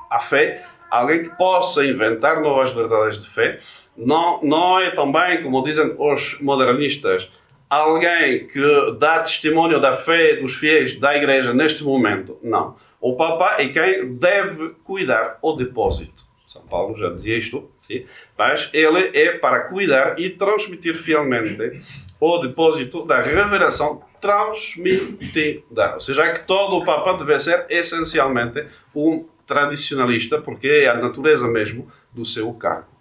a 0.10 0.20
fé, 0.20 0.66
alguém 0.92 1.24
que 1.24 1.30
possa 1.38 1.86
inventar 1.86 2.42
novas 2.42 2.72
verdades 2.72 3.20
de 3.20 3.30
fé. 3.30 3.62
Não, 3.96 4.42
não 4.44 4.78
é 4.80 4.92
também, 4.92 5.42
como 5.42 5.64
dizem 5.64 5.96
os 5.98 6.38
modernistas, 6.42 7.32
alguém 7.70 8.46
que 8.48 8.98
dá 9.00 9.20
testemunho 9.20 9.80
da 9.80 9.94
fé 9.94 10.36
dos 10.36 10.54
fiéis 10.54 11.00
da 11.00 11.16
Igreja 11.16 11.54
neste 11.54 11.84
momento. 11.84 12.38
Não. 12.44 12.76
O 13.00 13.16
Papa 13.16 13.56
é 13.58 13.68
quem 13.70 14.16
deve 14.16 14.70
cuidar 14.84 15.38
o 15.42 15.54
depósito. 15.54 16.27
São 16.48 16.62
Paulo 16.62 16.98
já 16.98 17.10
dizia 17.10 17.38
isto, 17.38 17.70
sim? 17.76 18.06
mas 18.38 18.70
ele 18.72 19.12
é 19.14 19.38
para 19.38 19.68
cuidar 19.68 20.18
e 20.18 20.30
transmitir 20.30 20.96
fielmente 20.96 21.84
o 22.22 22.38
depósito 22.38 23.06
da 23.06 23.22
revelação 23.22 24.02
transmitida. 24.22 25.96
Ou 25.96 26.00
seja, 26.00 26.32
que 26.32 26.48
todo 26.48 26.78
o 26.78 26.86
Papa 26.86 27.14
deve 27.18 27.38
ser 27.38 27.66
essencialmente 27.70 28.66
um 28.96 29.28
tradicionalista, 29.46 30.40
porque 30.40 30.68
é 30.68 30.88
a 30.88 30.96
natureza 30.96 31.50
mesmo 31.50 31.92
do 32.14 32.26
seu 32.26 32.54
cargo. 32.54 32.96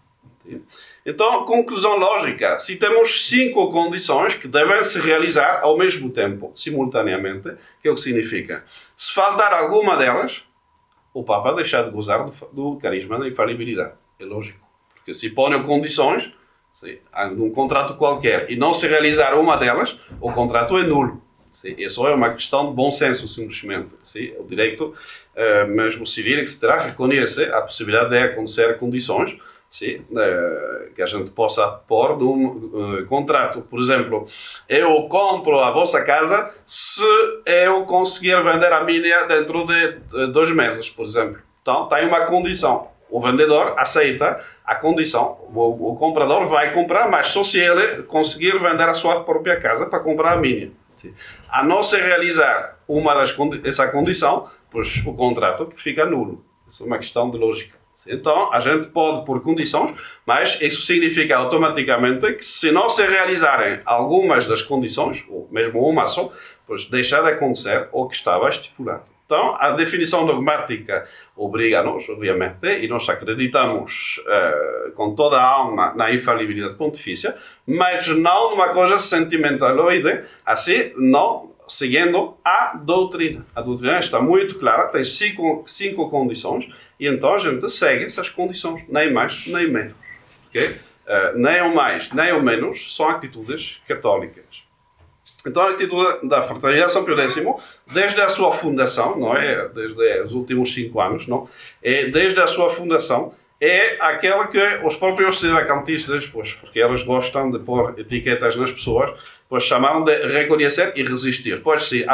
Então, 1.05 1.45
conclusão 1.45 1.97
lógica: 1.97 2.59
se 2.59 2.75
temos 2.75 3.29
cinco 3.29 3.71
condições 3.71 4.35
que 4.35 4.49
devem 4.49 4.83
se 4.83 5.01
realizar 5.01 5.61
ao 5.63 5.79
mesmo 5.79 6.11
tempo, 6.11 6.53
simultaneamente, 6.57 7.53
que 7.81 7.87
é 7.87 7.91
o 7.93 7.95
que 7.95 8.01
significa? 8.01 8.65
Se 8.95 9.13
faltar 9.13 9.53
alguma 9.53 9.97
delas, 9.97 10.43
o 11.17 11.25
Papa 11.25 11.55
deixar 11.55 11.83
de 11.83 11.91
gozar 11.91 12.27
do, 12.27 12.33
do 12.53 12.77
carisma 12.77 13.19
da 13.19 13.27
infalibilidade. 13.27 13.95
É 14.21 14.25
lógico. 14.27 14.61
Porque 14.95 15.15
se 15.15 15.31
põem 15.31 15.63
condições, 15.63 16.31
se, 16.71 17.01
num 17.35 17.51
contrato 17.51 17.95
qualquer, 17.95 18.51
e 18.51 18.57
não 18.57 18.75
se 18.75 18.87
realizar 18.87 19.35
uma 19.35 19.57
delas, 19.57 19.97
o 20.21 20.31
contrato 20.31 20.77
é 20.77 20.83
nulo. 20.83 21.23
Sim, 21.51 21.75
isso 21.79 22.07
é 22.07 22.15
uma 22.15 22.35
questão 22.35 22.69
de 22.69 22.75
bom 22.75 22.91
senso, 22.91 23.27
simplesmente. 23.27 23.89
Sim, 24.03 24.35
o 24.39 24.45
direito, 24.45 24.93
uh, 25.35 25.67
mesmo 25.67 26.07
civil, 26.07 26.39
etc., 26.39 26.63
reconhece 26.85 27.45
a 27.45 27.63
possibilidade 27.63 28.11
de 28.11 28.19
acontecer 28.19 28.79
condições 28.79 29.39
sim, 29.69 29.97
uh, 30.11 30.95
que 30.95 31.03
a 31.03 31.07
gente 31.07 31.31
possa 31.31 31.69
pôr 31.69 32.19
num 32.19 32.47
uh, 32.47 33.07
contrato. 33.07 33.63
Por 33.63 33.81
exemplo, 33.81 34.27
eu 34.69 35.03
compro 35.09 35.59
a 35.61 35.71
vossa 35.71 36.03
casa 36.03 36.53
se 36.65 37.03
eu 37.45 37.85
conseguir 37.85 38.43
vender 38.43 38.73
a 38.73 38.85
minha 38.85 39.25
dentro 39.25 39.67
de 39.67 40.27
dois 40.29 40.51
meses, 40.51 40.89
por 40.89 41.07
exemplo. 41.07 41.39
Então, 41.63 41.87
tem 41.89 42.07
uma 42.07 42.27
condição. 42.27 42.89
o 43.11 43.21
vendedor 43.21 43.75
aceita 43.77 44.43
a 44.65 44.75
condição, 44.75 45.39
o, 45.55 45.93
o, 45.93 45.97
comprador 45.97 46.47
vai 46.47 46.75
comprar, 46.75 47.09
mas 47.09 47.29
só 47.29 47.45
se 47.45 47.61
ele 47.61 48.03
conseguir 48.03 48.59
vender 48.59 48.89
a 48.89 48.95
sua 48.95 49.23
própria 49.23 49.61
casa 49.61 49.87
para 49.87 50.01
comprar 50.01 50.33
a 50.33 50.37
minha. 50.37 50.73
A 51.49 51.63
não 51.63 51.83
se 51.83 51.97
realizar 51.97 52.77
uma 52.89 53.15
das, 53.15 53.35
essa 53.65 53.87
condição, 53.89 54.49
pois 54.71 55.05
o 55.07 55.15
contrato 55.15 55.71
fica 55.77 56.05
nulo. 56.05 56.45
Isso 56.67 56.83
é 56.83 56.87
uma 56.87 56.99
questão 56.99 57.31
de 57.31 57.39
lógica. 57.39 57.79
Então, 58.07 58.53
a 58.53 58.61
gente 58.61 58.89
pode 58.89 59.25
por 59.25 59.41
condições, 59.41 59.95
mas 60.27 60.61
isso 60.61 60.83
significa 60.83 61.37
automaticamente 61.37 62.33
que 62.35 62.45
se 62.45 62.71
não 62.71 62.89
se 62.89 63.07
realizarem 63.07 63.81
algumas 63.85 64.45
das 64.45 64.63
condições, 64.63 65.25
ou 65.29 65.49
mesmo 65.51 65.81
uma 65.89 66.07
só, 66.07 66.31
pois 66.67 66.85
deixa 66.85 67.23
de 67.23 67.31
acontecer 67.31 67.89
o 67.93 68.07
que 68.09 68.17
estava 68.17 68.49
estipulado. 68.49 69.05
Então, 69.25 69.57
a 69.59 69.73
definição 69.73 70.25
dogmática 70.25 71.05
obriga-nos, 71.37 72.09
obviamente, 72.09 72.67
e 72.81 72.87
nós 72.87 73.09
acreditamos 73.09 74.21
uh, 74.21 74.93
com 74.93 75.17
toda 75.17 75.37
a 75.37 75.45
alma 75.45 75.93
na 75.97 76.15
infalibilidade 76.15 76.75
pontifícia, 76.75 77.35
mas 77.67 78.07
não 78.07 78.51
numa 78.51 78.69
coisa 78.69 79.01
sentimentaloide, 79.01 80.23
assim, 80.45 80.93
não 80.97 81.57
seguindo 81.67 82.37
a 82.45 82.77
doutrina. 82.77 83.45
A 83.57 83.61
doutrina 83.63 83.99
está 83.99 84.23
muito 84.23 84.61
clara, 84.61 84.87
tem 84.87 85.03
cinco, 85.03 85.65
cinco 85.67 86.09
condições, 86.09 86.69
e 86.99 87.07
então 87.07 87.35
a 87.35 87.39
gente 87.39 87.69
segue 87.71 88.05
essas 88.05 88.29
condições, 88.29 88.85
nem 88.89 89.13
mais 89.13 89.47
nem 89.47 89.69
menos. 89.69 89.99
Okay? 90.49 90.69
Uh, 91.07 91.37
nem 91.39 91.63
o 91.63 91.75
mais, 91.75 92.11
nem 92.13 92.33
o 92.33 92.43
menos 92.43 92.97
são 92.97 93.09
atitudes 93.09 93.81
católicas. 93.87 94.65
Então 95.47 95.63
a 95.63 95.71
atitude 95.71 96.27
da 96.27 96.43
Fraternidade 96.43 96.93
São 96.93 97.05
Pio 97.05 97.19
X, 97.19 97.37
desde 97.93 98.21
a 98.21 98.29
sua 98.29 98.51
fundação, 98.51 99.19
não 99.19 99.37
é? 99.37 99.69
Desde 99.69 100.21
os 100.23 100.33
últimos 100.33 100.75
cinco 100.75 101.01
anos, 101.01 101.27
não? 101.29 101.49
É 101.83 102.07
desde 102.07 102.41
a 102.41 102.47
sua 102.47 102.69
fundação 102.69 103.33
é 103.61 103.97
aquela 104.01 104.49
que 104.49 104.59
os 104.85 104.97
próprios 104.97 105.41
sedevacantistas, 105.41 106.27
pois, 106.27 106.53
porque 106.53 106.79
eles 106.79 107.03
gostam 107.03 107.51
de 107.51 107.59
pôr 107.59 107.99
etiquetas 107.99 108.55
nas 108.55 108.71
pessoas, 108.71 109.19
pois 109.49 109.65
chamaram 109.65 110.05
de 110.05 110.15
reconhecer 110.27 110.93
e 110.97 111.03
resistir. 111.03 111.61
Pois 111.63 111.85
sim, 111.85 112.05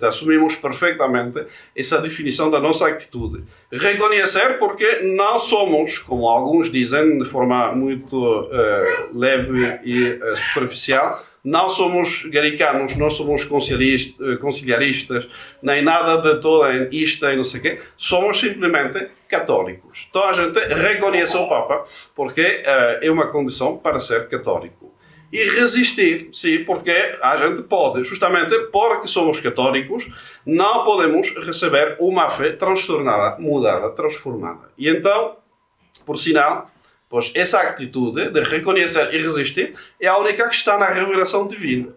assumimos 0.00 0.56
perfeitamente 0.56 1.44
essa 1.76 1.98
definição 1.98 2.50
da 2.50 2.60
nossa 2.60 2.88
atitude. 2.88 3.44
Reconhecer 3.70 4.58
porque 4.58 5.00
não 5.02 5.38
somos, 5.38 5.98
como 5.98 6.28
alguns 6.28 6.70
dizem 6.70 7.18
de 7.18 7.24
forma 7.24 7.72
muito 7.72 8.16
uh, 8.16 9.18
leve 9.18 9.80
e 9.84 10.12
uh, 10.12 10.36
superficial, 10.36 11.22
não 11.44 11.68
somos 11.68 12.24
garicanos, 12.26 12.94
não 12.94 13.10
somos 13.10 13.42
eh, 13.42 14.36
conciliaristas, 14.40 15.28
nem 15.60 15.82
nada 15.82 16.16
de 16.18 16.40
toda 16.40 16.88
isto 16.92 17.26
e 17.26 17.34
não 17.34 17.42
sei 17.42 17.58
o 17.58 17.62
quê. 17.62 17.80
Somos 17.96 18.38
simplesmente 18.38 19.08
católicos. 19.28 20.06
Então 20.08 20.24
a 20.24 20.32
gente 20.32 20.58
reconhece 20.60 21.36
o 21.36 21.48
Papa 21.48 21.84
porque 22.14 22.42
uh, 22.42 23.04
é 23.04 23.10
uma 23.10 23.26
condição 23.26 23.76
para 23.76 23.98
ser 23.98 24.28
católico. 24.28 24.91
E 25.32 25.44
resistir, 25.48 26.28
sim, 26.30 26.62
porque 26.62 27.18
a 27.22 27.36
gente 27.38 27.62
pode, 27.62 28.04
justamente 28.04 28.54
porque 28.70 29.06
somos 29.06 29.40
católicos, 29.40 30.10
não 30.44 30.84
podemos 30.84 31.34
receber 31.46 31.96
uma 31.98 32.28
fé 32.28 32.52
transtornada, 32.52 33.40
mudada, 33.40 33.90
transformada. 33.90 34.70
E 34.76 34.90
então, 34.90 35.36
por 36.04 36.18
sinal, 36.18 36.66
Pois 37.12 37.30
essa 37.34 37.60
atitude 37.60 38.30
de 38.30 38.40
reconhecer 38.40 39.12
e 39.12 39.18
resistir 39.18 39.74
é 40.00 40.06
a 40.06 40.16
única 40.16 40.48
que 40.48 40.54
está 40.54 40.78
na 40.78 40.88
revelação 40.88 41.46
divina. 41.46 41.92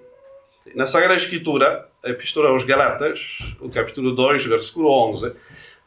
Na 0.75 0.85
Sagrada 0.85 1.15
Escritura, 1.15 1.87
a 2.03 2.09
Epístola 2.09 2.49
aos 2.49 2.65
Galatas, 2.65 3.37
o 3.61 3.69
capítulo 3.69 4.13
2, 4.13 4.45
versículo 4.45 4.89
11, 4.89 5.31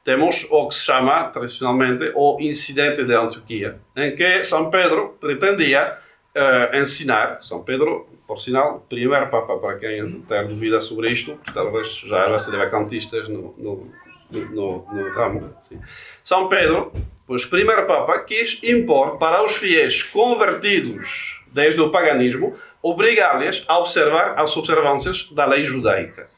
temos 0.02 0.46
o 0.48 0.66
que 0.66 0.74
se 0.74 0.80
chama, 0.80 1.24
tradicionalmente, 1.24 2.10
o 2.14 2.38
incidente 2.40 3.04
de 3.04 3.12
Antioquia, 3.12 3.78
em 3.94 4.16
que 4.16 4.42
São 4.44 4.70
Pedro 4.70 5.18
pretendia 5.20 5.98
uh, 6.38 6.76
ensinar, 6.76 7.40
São 7.40 7.62
Pedro, 7.62 8.06
por 8.26 8.40
sinal, 8.40 8.84
primeiro 8.88 9.28
Papa, 9.30 9.56
para 9.58 9.78
quem 9.78 10.22
tem 10.22 10.46
dúvida 10.46 10.80
sobre 10.80 11.10
isto, 11.10 11.38
talvez 11.52 11.88
já, 11.98 12.28
já 12.28 12.38
se 12.38 12.50
deve 12.50 12.62
a 12.62 12.70
cantistas 12.70 13.28
no, 13.28 13.54
no, 13.58 13.90
no, 14.30 14.86
no 14.92 15.10
ramo. 15.10 15.54
Sim. 15.62 15.80
São 16.22 16.48
Pedro 16.48 16.92
Pois 17.28 17.44
primeiro 17.44 17.84
Papa 17.84 18.20
quis 18.20 18.58
impor 18.62 19.18
para 19.18 19.44
os 19.44 19.54
fiéis 19.54 20.02
convertidos 20.02 21.44
desde 21.52 21.78
o 21.78 21.90
paganismo, 21.90 22.56
obrigar-lhes 22.80 23.62
a 23.68 23.78
observar 23.78 24.32
as 24.38 24.56
observâncias 24.56 25.28
da 25.32 25.44
lei 25.44 25.62
judaica. 25.62 26.30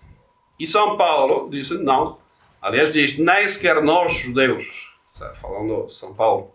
E 0.58 0.66
São 0.66 0.96
Paulo 0.96 1.48
disse 1.48 1.78
não. 1.78 2.18
Aliás, 2.60 2.92
diz, 2.92 3.16
nem 3.16 3.46
sequer 3.46 3.80
nós, 3.80 4.14
judeus, 4.14 4.92
falando 5.40 5.88
São 5.88 6.12
Paulo, 6.12 6.50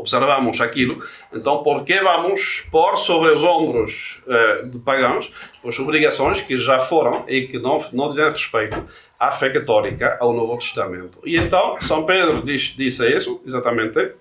observamos 0.00 0.60
aquilo, 0.60 1.02
então 1.32 1.62
por 1.62 1.84
que 1.84 2.00
vamos 2.00 2.64
pôr 2.70 2.96
sobre 2.96 3.32
os 3.32 3.42
ombros 3.42 4.22
uh, 4.26 4.68
de 4.68 4.78
pagãos 4.78 5.32
as 5.64 5.78
obrigações 5.78 6.40
que 6.40 6.56
já 6.56 6.78
foram 6.78 7.24
e 7.26 7.48
que 7.48 7.58
não, 7.58 7.84
não 7.92 8.08
dizem 8.08 8.30
respeito 8.30 8.84
à 9.18 9.32
fé 9.32 9.50
católica, 9.50 10.16
ao 10.20 10.32
Novo 10.32 10.56
Testamento? 10.58 11.20
E 11.24 11.36
então, 11.36 11.80
São 11.80 12.04
Pedro 12.04 12.42
diz, 12.42 12.74
disse 12.76 13.04
isso, 13.08 13.40
exatamente, 13.44 14.12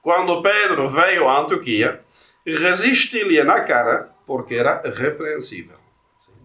quando 0.00 0.42
Pedro 0.42 0.86
veio 0.88 1.26
a 1.28 1.40
Antioquia, 1.40 2.00
resiste-lhe 2.46 3.42
na 3.42 3.62
cara 3.62 4.10
porque 4.26 4.54
era 4.54 4.82
repreensível. 4.94 5.83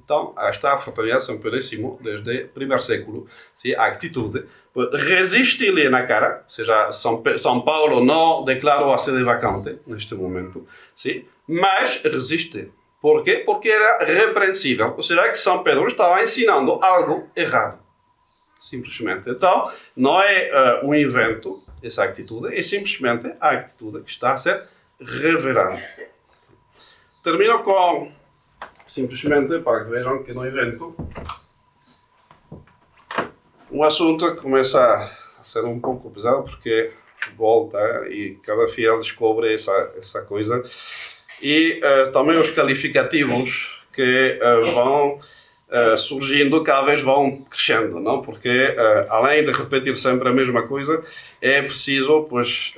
Então, 0.10 0.34
está 0.50 0.74
a 0.74 0.78
fraternidade 0.80 1.24
São 1.24 1.38
Pedro 1.38 1.62
X, 1.62 1.80
desde 2.02 2.46
o 2.46 2.48
primeiro 2.48 2.82
século, 2.82 3.28
sim, 3.54 3.76
a 3.76 3.86
atitude 3.86 4.44
resiste-lhe 4.92 5.88
na 5.88 6.02
cara, 6.08 6.42
ou 6.44 6.50
seja, 6.50 6.92
São, 6.92 7.22
São 7.38 7.62
Paulo 7.62 8.04
não 8.04 8.44
declarou 8.44 8.92
a 8.92 8.98
sede 8.98 9.24
vacante 9.24 9.78
neste 9.86 10.16
momento, 10.16 10.66
sim, 10.96 11.26
mas 11.48 12.02
resiste. 12.02 12.72
Por 13.00 13.24
quê? 13.24 13.44
Porque 13.46 13.70
era 13.70 14.04
repreensível. 14.04 14.96
Ou 14.98 15.04
seja, 15.04 15.30
que 15.30 15.38
São 15.38 15.62
Pedro 15.62 15.86
estava 15.86 16.24
ensinando 16.24 16.80
algo 16.84 17.30
errado. 17.36 17.80
Simplesmente. 18.60 19.30
Então, 19.30 19.72
não 19.96 20.20
é 20.20 20.82
uh, 20.82 20.88
um 20.88 20.96
invento, 20.96 21.64
essa 21.84 22.04
atitude, 22.04 22.58
é 22.58 22.62
simplesmente 22.64 23.32
a 23.40 23.52
atitude 23.52 24.02
que 24.02 24.10
está 24.10 24.34
a 24.34 24.38
ser 24.38 24.64
revelada. 25.00 25.80
Termino 27.24 27.62
com 27.64 28.19
simplesmente 28.90 29.60
para 29.60 29.86
que 29.86 29.92
vejam 29.92 30.24
que 30.24 30.34
no 30.34 30.46
evento 30.46 30.96
um 33.72 33.84
assunto 33.84 34.36
começa 34.38 34.82
a 35.40 35.44
ser 35.44 35.64
um 35.64 35.80
pouco 35.80 36.10
pesado 36.10 36.44
porque 36.44 36.92
volta 37.38 37.78
e 38.10 38.40
cada 38.42 38.68
fiel 38.68 38.98
descobre 38.98 39.54
essa, 39.54 39.94
essa 39.96 40.22
coisa 40.22 40.64
e 41.40 41.80
uh, 41.84 42.12
também 42.12 42.38
os 42.38 42.50
qualificativos 42.50 43.80
que 43.94 44.40
uh, 44.42 44.72
vão 44.72 45.20
uh, 45.70 45.96
surgindo 45.96 46.64
cada 46.64 46.88
vez 46.88 47.02
vão 47.02 47.44
crescendo, 47.44 48.00
não? 48.00 48.24
Porque 48.24 48.76
além 49.08 49.46
de 49.46 49.52
repetir 49.52 49.96
sempre 49.96 50.28
a 50.30 50.34
mesma 50.34 50.68
coisa, 50.68 51.04
é 51.40 51.62
preciso 51.62 52.24
pois 52.24 52.74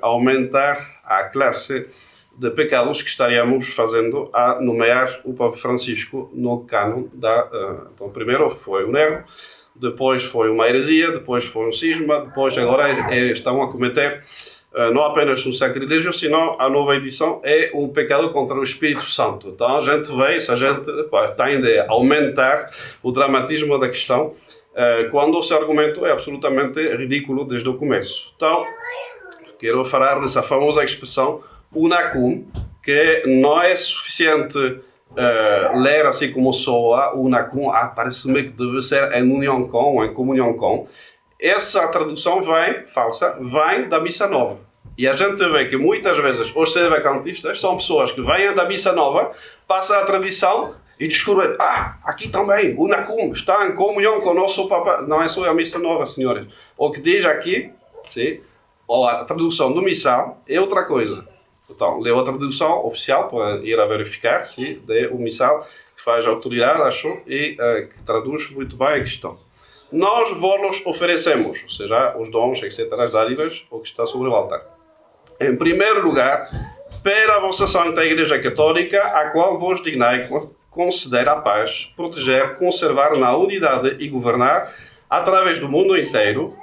aumentar 0.00 1.00
a 1.04 1.24
classe 1.24 1.88
de 2.36 2.50
pecados 2.50 3.02
que 3.02 3.08
estaríamos 3.08 3.68
fazendo 3.68 4.30
a 4.32 4.60
nomear 4.60 5.20
o 5.24 5.34
Papa 5.34 5.56
Francisco 5.56 6.30
no 6.32 6.60
cânon 6.60 7.04
da. 7.12 7.46
Uh, 7.46 7.88
então, 7.94 8.10
primeiro 8.10 8.48
foi 8.48 8.84
um 8.84 8.96
erro, 8.96 9.24
depois 9.74 10.22
foi 10.22 10.50
uma 10.50 10.68
heresia, 10.68 11.12
depois 11.12 11.44
foi 11.44 11.68
um 11.68 11.72
cisma, 11.72 12.20
depois 12.20 12.56
agora 12.56 12.88
é, 12.88 13.18
é, 13.18 13.32
estão 13.32 13.62
a 13.62 13.70
cometer 13.70 14.24
uh, 14.72 14.92
não 14.92 15.04
apenas 15.04 15.44
um 15.44 15.52
sacrilégio, 15.52 16.12
senão 16.12 16.56
a 16.60 16.68
nova 16.68 16.96
edição 16.96 17.40
é 17.44 17.70
um 17.74 17.88
pecado 17.88 18.30
contra 18.30 18.56
o 18.56 18.62
Espírito 18.62 19.08
Santo. 19.10 19.48
Então 19.48 19.76
a 19.76 19.80
gente 19.80 20.10
vê, 20.16 20.40
se 20.40 20.50
a 20.50 20.56
gente 20.56 20.90
pá, 21.10 21.28
tem 21.28 21.60
de 21.60 21.78
aumentar 21.80 22.70
o 23.02 23.12
dramatismo 23.12 23.78
da 23.78 23.88
questão, 23.88 24.28
uh, 24.72 25.10
quando 25.10 25.36
o 25.36 25.42
seu 25.42 25.58
argumento 25.58 26.06
é 26.06 26.12
absolutamente 26.12 26.80
ridículo 26.96 27.44
desde 27.44 27.68
o 27.68 27.74
começo. 27.74 28.32
Então, 28.36 28.62
quero 29.58 29.84
falar 29.84 30.20
dessa 30.20 30.42
famosa 30.42 30.82
expressão 30.82 31.42
unacum, 31.74 32.46
que 32.82 33.22
não 33.26 33.60
é 33.60 33.74
suficiente 33.76 34.58
uh, 34.58 35.78
ler 35.78 36.06
assim 36.06 36.32
como 36.32 36.52
soa, 36.52 37.14
unacum, 37.16 37.70
ah, 37.70 37.88
parece-me 37.88 38.44
que 38.44 38.50
deve 38.50 38.80
ser 38.80 39.12
em 39.12 39.22
união 39.22 39.66
com, 39.66 40.04
em 40.04 40.12
comunhão 40.12 40.54
com. 40.54 40.88
Essa 41.40 41.88
tradução 41.88 42.42
vem, 42.42 42.86
falsa, 42.88 43.38
vem 43.40 43.88
da 43.88 44.00
Missa 44.00 44.26
Nova. 44.26 44.58
E 44.98 45.08
a 45.08 45.14
gente 45.16 45.42
vê 45.48 45.66
que 45.66 45.76
muitas 45.76 46.16
vezes 46.18 46.52
os 46.54 46.72
sedevacantistas 46.72 47.58
são 47.60 47.76
pessoas 47.76 48.12
que 48.12 48.20
vêm 48.20 48.54
da 48.54 48.66
Missa 48.66 48.92
Nova, 48.92 49.30
passam 49.66 49.98
a 49.98 50.04
tradição 50.04 50.74
e 50.98 51.08
descobrem, 51.08 51.56
ah, 51.58 51.96
aqui 52.04 52.28
também, 52.28 52.74
unacum, 52.76 53.32
está 53.32 53.66
em 53.66 53.74
comunhão 53.74 54.20
com 54.20 54.30
o 54.30 54.34
nosso 54.34 54.68
Papa. 54.68 55.02
Não 55.02 55.22
é 55.22 55.28
só 55.28 55.48
a 55.48 55.54
Missa 55.54 55.78
Nova, 55.78 56.04
senhores. 56.04 56.46
O 56.76 56.90
que 56.90 57.00
diz 57.00 57.24
aqui, 57.24 57.72
sim, 58.06 58.40
ou 58.86 59.06
a 59.06 59.24
tradução 59.24 59.72
do 59.72 59.80
missal, 59.80 60.42
é 60.46 60.60
outra 60.60 60.84
coisa. 60.84 61.26
Então, 61.70 62.00
leu 62.00 62.18
a 62.18 62.24
tradução 62.24 62.84
oficial 62.84 63.28
para 63.28 63.64
ir 63.64 63.78
a 63.78 63.86
verificar 63.86 64.44
se 64.44 64.82
é 64.88 65.06
o 65.08 65.18
missal 65.18 65.66
que 65.96 66.02
faz 66.02 66.26
a 66.26 66.30
autoridade, 66.30 66.82
acho, 66.82 67.08
e 67.26 67.56
uh, 67.60 67.88
que 67.88 68.02
traduz 68.04 68.50
muito 68.50 68.76
bem 68.76 68.88
a 68.88 69.00
questão. 69.00 69.38
nós 69.92 70.30
vos 70.30 70.84
oferecemos, 70.86 71.62
ou 71.62 71.70
seja, 71.70 72.16
os 72.18 72.30
dons, 72.30 72.62
etc., 72.62 72.90
as 72.92 73.12
dádivas, 73.12 73.64
o 73.70 73.80
que 73.80 73.88
está 73.88 74.06
sobre 74.06 74.28
o 74.28 74.34
altar. 74.34 74.62
Em 75.40 75.56
primeiro 75.56 76.02
lugar, 76.02 76.48
para 77.02 77.36
a 77.36 77.40
vossa 77.40 77.66
Santa 77.66 78.04
Igreja 78.04 78.38
Católica, 78.38 79.02
a 79.02 79.30
qual 79.30 79.58
vos 79.58 79.82
dignai 79.82 80.28
conceder 80.70 81.28
a 81.28 81.36
paz, 81.36 81.90
proteger, 81.96 82.56
conservar 82.56 83.16
na 83.16 83.36
unidade 83.36 83.96
e 84.02 84.08
governar 84.08 84.72
através 85.08 85.58
do 85.58 85.68
mundo 85.68 85.98
inteiro, 85.98 86.54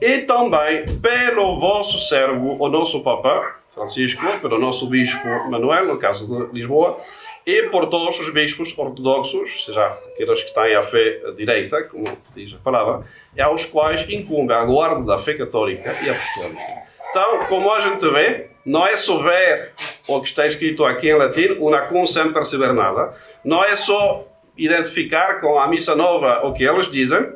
e 0.00 0.18
também 0.18 0.98
pelo 0.98 1.60
vosso 1.60 1.98
servo, 1.98 2.56
o 2.58 2.68
nosso 2.68 3.02
Papa 3.02 3.61
Francisco, 3.74 4.22
pelo 4.40 4.58
nosso 4.58 4.86
Bispo 4.86 5.26
Manuel, 5.50 5.86
no 5.86 5.98
caso 5.98 6.26
de 6.26 6.54
Lisboa, 6.54 7.00
e 7.44 7.64
por 7.64 7.86
todos 7.88 8.20
os 8.20 8.30
bispos 8.30 8.76
ortodoxos, 8.78 9.64
seja 9.64 9.84
aqueles 9.84 10.42
que 10.42 10.54
têm 10.54 10.76
a 10.76 10.82
fé 10.82 11.20
direita, 11.36 11.82
como 11.84 12.04
diz 12.34 12.54
a 12.54 12.58
palavra, 12.58 13.04
aos 13.40 13.64
quais 13.64 14.08
incumbe 14.08 14.52
a 14.52 14.64
guarda 14.64 15.02
da 15.02 15.18
fé 15.18 15.34
católica 15.34 15.96
e 16.02 16.10
apostólica. 16.10 16.92
Então, 17.10 17.44
como 17.46 17.72
a 17.72 17.80
gente 17.80 18.08
vê, 18.10 18.50
não 18.64 18.86
é 18.86 18.96
só 18.96 19.18
ver 19.18 19.72
o 20.06 20.20
que 20.20 20.28
está 20.28 20.46
escrito 20.46 20.84
aqui 20.84 21.08
em 21.08 21.14
latim, 21.14 21.56
una 21.58 21.82
cum 21.82 22.06
sem 22.06 22.32
perceber 22.32 22.72
nada, 22.72 23.14
não 23.44 23.64
é 23.64 23.74
só 23.74 24.24
identificar 24.56 25.40
com 25.40 25.58
a 25.58 25.66
missa 25.66 25.96
nova 25.96 26.46
o 26.46 26.52
que 26.52 26.62
eles 26.62 26.88
dizem, 26.88 27.26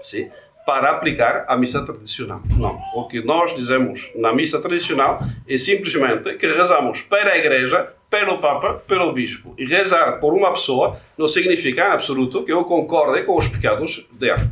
sim, 0.00 0.30
para 0.64 0.90
aplicar 0.90 1.44
a 1.48 1.56
missa 1.56 1.84
tradicional. 1.84 2.40
Não. 2.56 2.78
O 2.94 3.08
que 3.08 3.22
nós 3.22 3.54
dizemos 3.54 4.10
na 4.14 4.32
missa 4.32 4.60
tradicional 4.60 5.20
é 5.48 5.58
simplesmente 5.58 6.34
que 6.34 6.46
rezamos 6.46 7.02
para 7.02 7.32
a 7.32 7.38
igreja, 7.38 7.92
pelo 8.08 8.38
Papa, 8.38 8.74
pelo 8.86 9.12
Bispo. 9.12 9.54
E 9.58 9.64
rezar 9.64 10.20
por 10.20 10.34
uma 10.34 10.50
pessoa 10.52 11.00
não 11.18 11.26
significa 11.26 11.88
em 11.88 11.92
absoluto 11.92 12.44
que 12.44 12.52
eu 12.52 12.64
concorde 12.64 13.22
com 13.22 13.36
os 13.36 13.48
pecados 13.48 14.06
dele. 14.12 14.50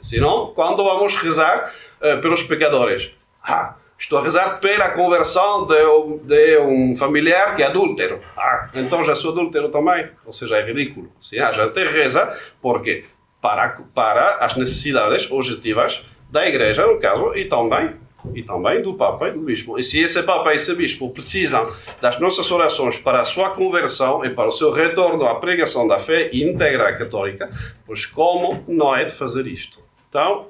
Senão, 0.00 0.52
quando 0.54 0.82
vamos 0.82 1.14
rezar 1.16 1.72
uh, 2.00 2.20
pelos 2.20 2.42
pecadores? 2.42 3.10
Ah, 3.42 3.74
Estou 3.98 4.20
a 4.20 4.22
rezar 4.22 4.60
pela 4.60 4.90
conversão 4.90 5.66
de, 5.66 5.74
de, 6.22 6.58
um 6.58 6.94
familiar 6.94 7.56
que 7.56 7.64
é 7.64 7.66
adúltero. 7.66 8.20
Ah, 8.36 8.70
então 8.72 9.02
já 9.02 9.12
sou 9.16 9.32
adúltero 9.32 9.70
também. 9.70 10.08
Ou 10.24 10.32
seja, 10.32 10.56
é 10.56 10.64
ridículo. 10.64 11.10
Sim, 11.20 11.40
a 11.40 11.50
gente 11.50 11.82
reza 11.82 12.32
porque 12.62 13.04
para, 13.40 13.68
para 13.94 14.36
as 14.36 14.56
necessidades 14.56 15.30
objetivas 15.30 16.04
da 16.30 16.46
Igreja, 16.46 16.86
no 16.86 16.98
caso, 16.98 17.34
e 17.34 17.44
também, 17.46 17.94
e 18.34 18.42
também 18.42 18.82
do 18.82 18.94
Papa 18.94 19.28
e 19.28 19.32
do 19.32 19.40
Bispo. 19.40 19.78
E 19.78 19.82
se 19.82 19.98
esse 19.98 20.22
Papa 20.22 20.52
e 20.52 20.56
esse 20.56 20.74
Bispo 20.74 21.10
precisam 21.10 21.72
das 22.00 22.18
nossas 22.20 22.50
orações 22.50 22.98
para 22.98 23.20
a 23.20 23.24
sua 23.24 23.50
conversão 23.50 24.24
e 24.24 24.30
para 24.30 24.48
o 24.48 24.52
seu 24.52 24.72
retorno 24.72 25.24
à 25.24 25.36
pregação 25.36 25.86
da 25.86 25.98
fé 25.98 26.30
íntegra 26.32 26.96
católica, 26.96 27.50
pois 27.86 28.04
como 28.04 28.62
não 28.68 28.94
é 28.94 29.04
de 29.04 29.14
fazer 29.14 29.46
isto? 29.46 29.78
Então, 30.08 30.48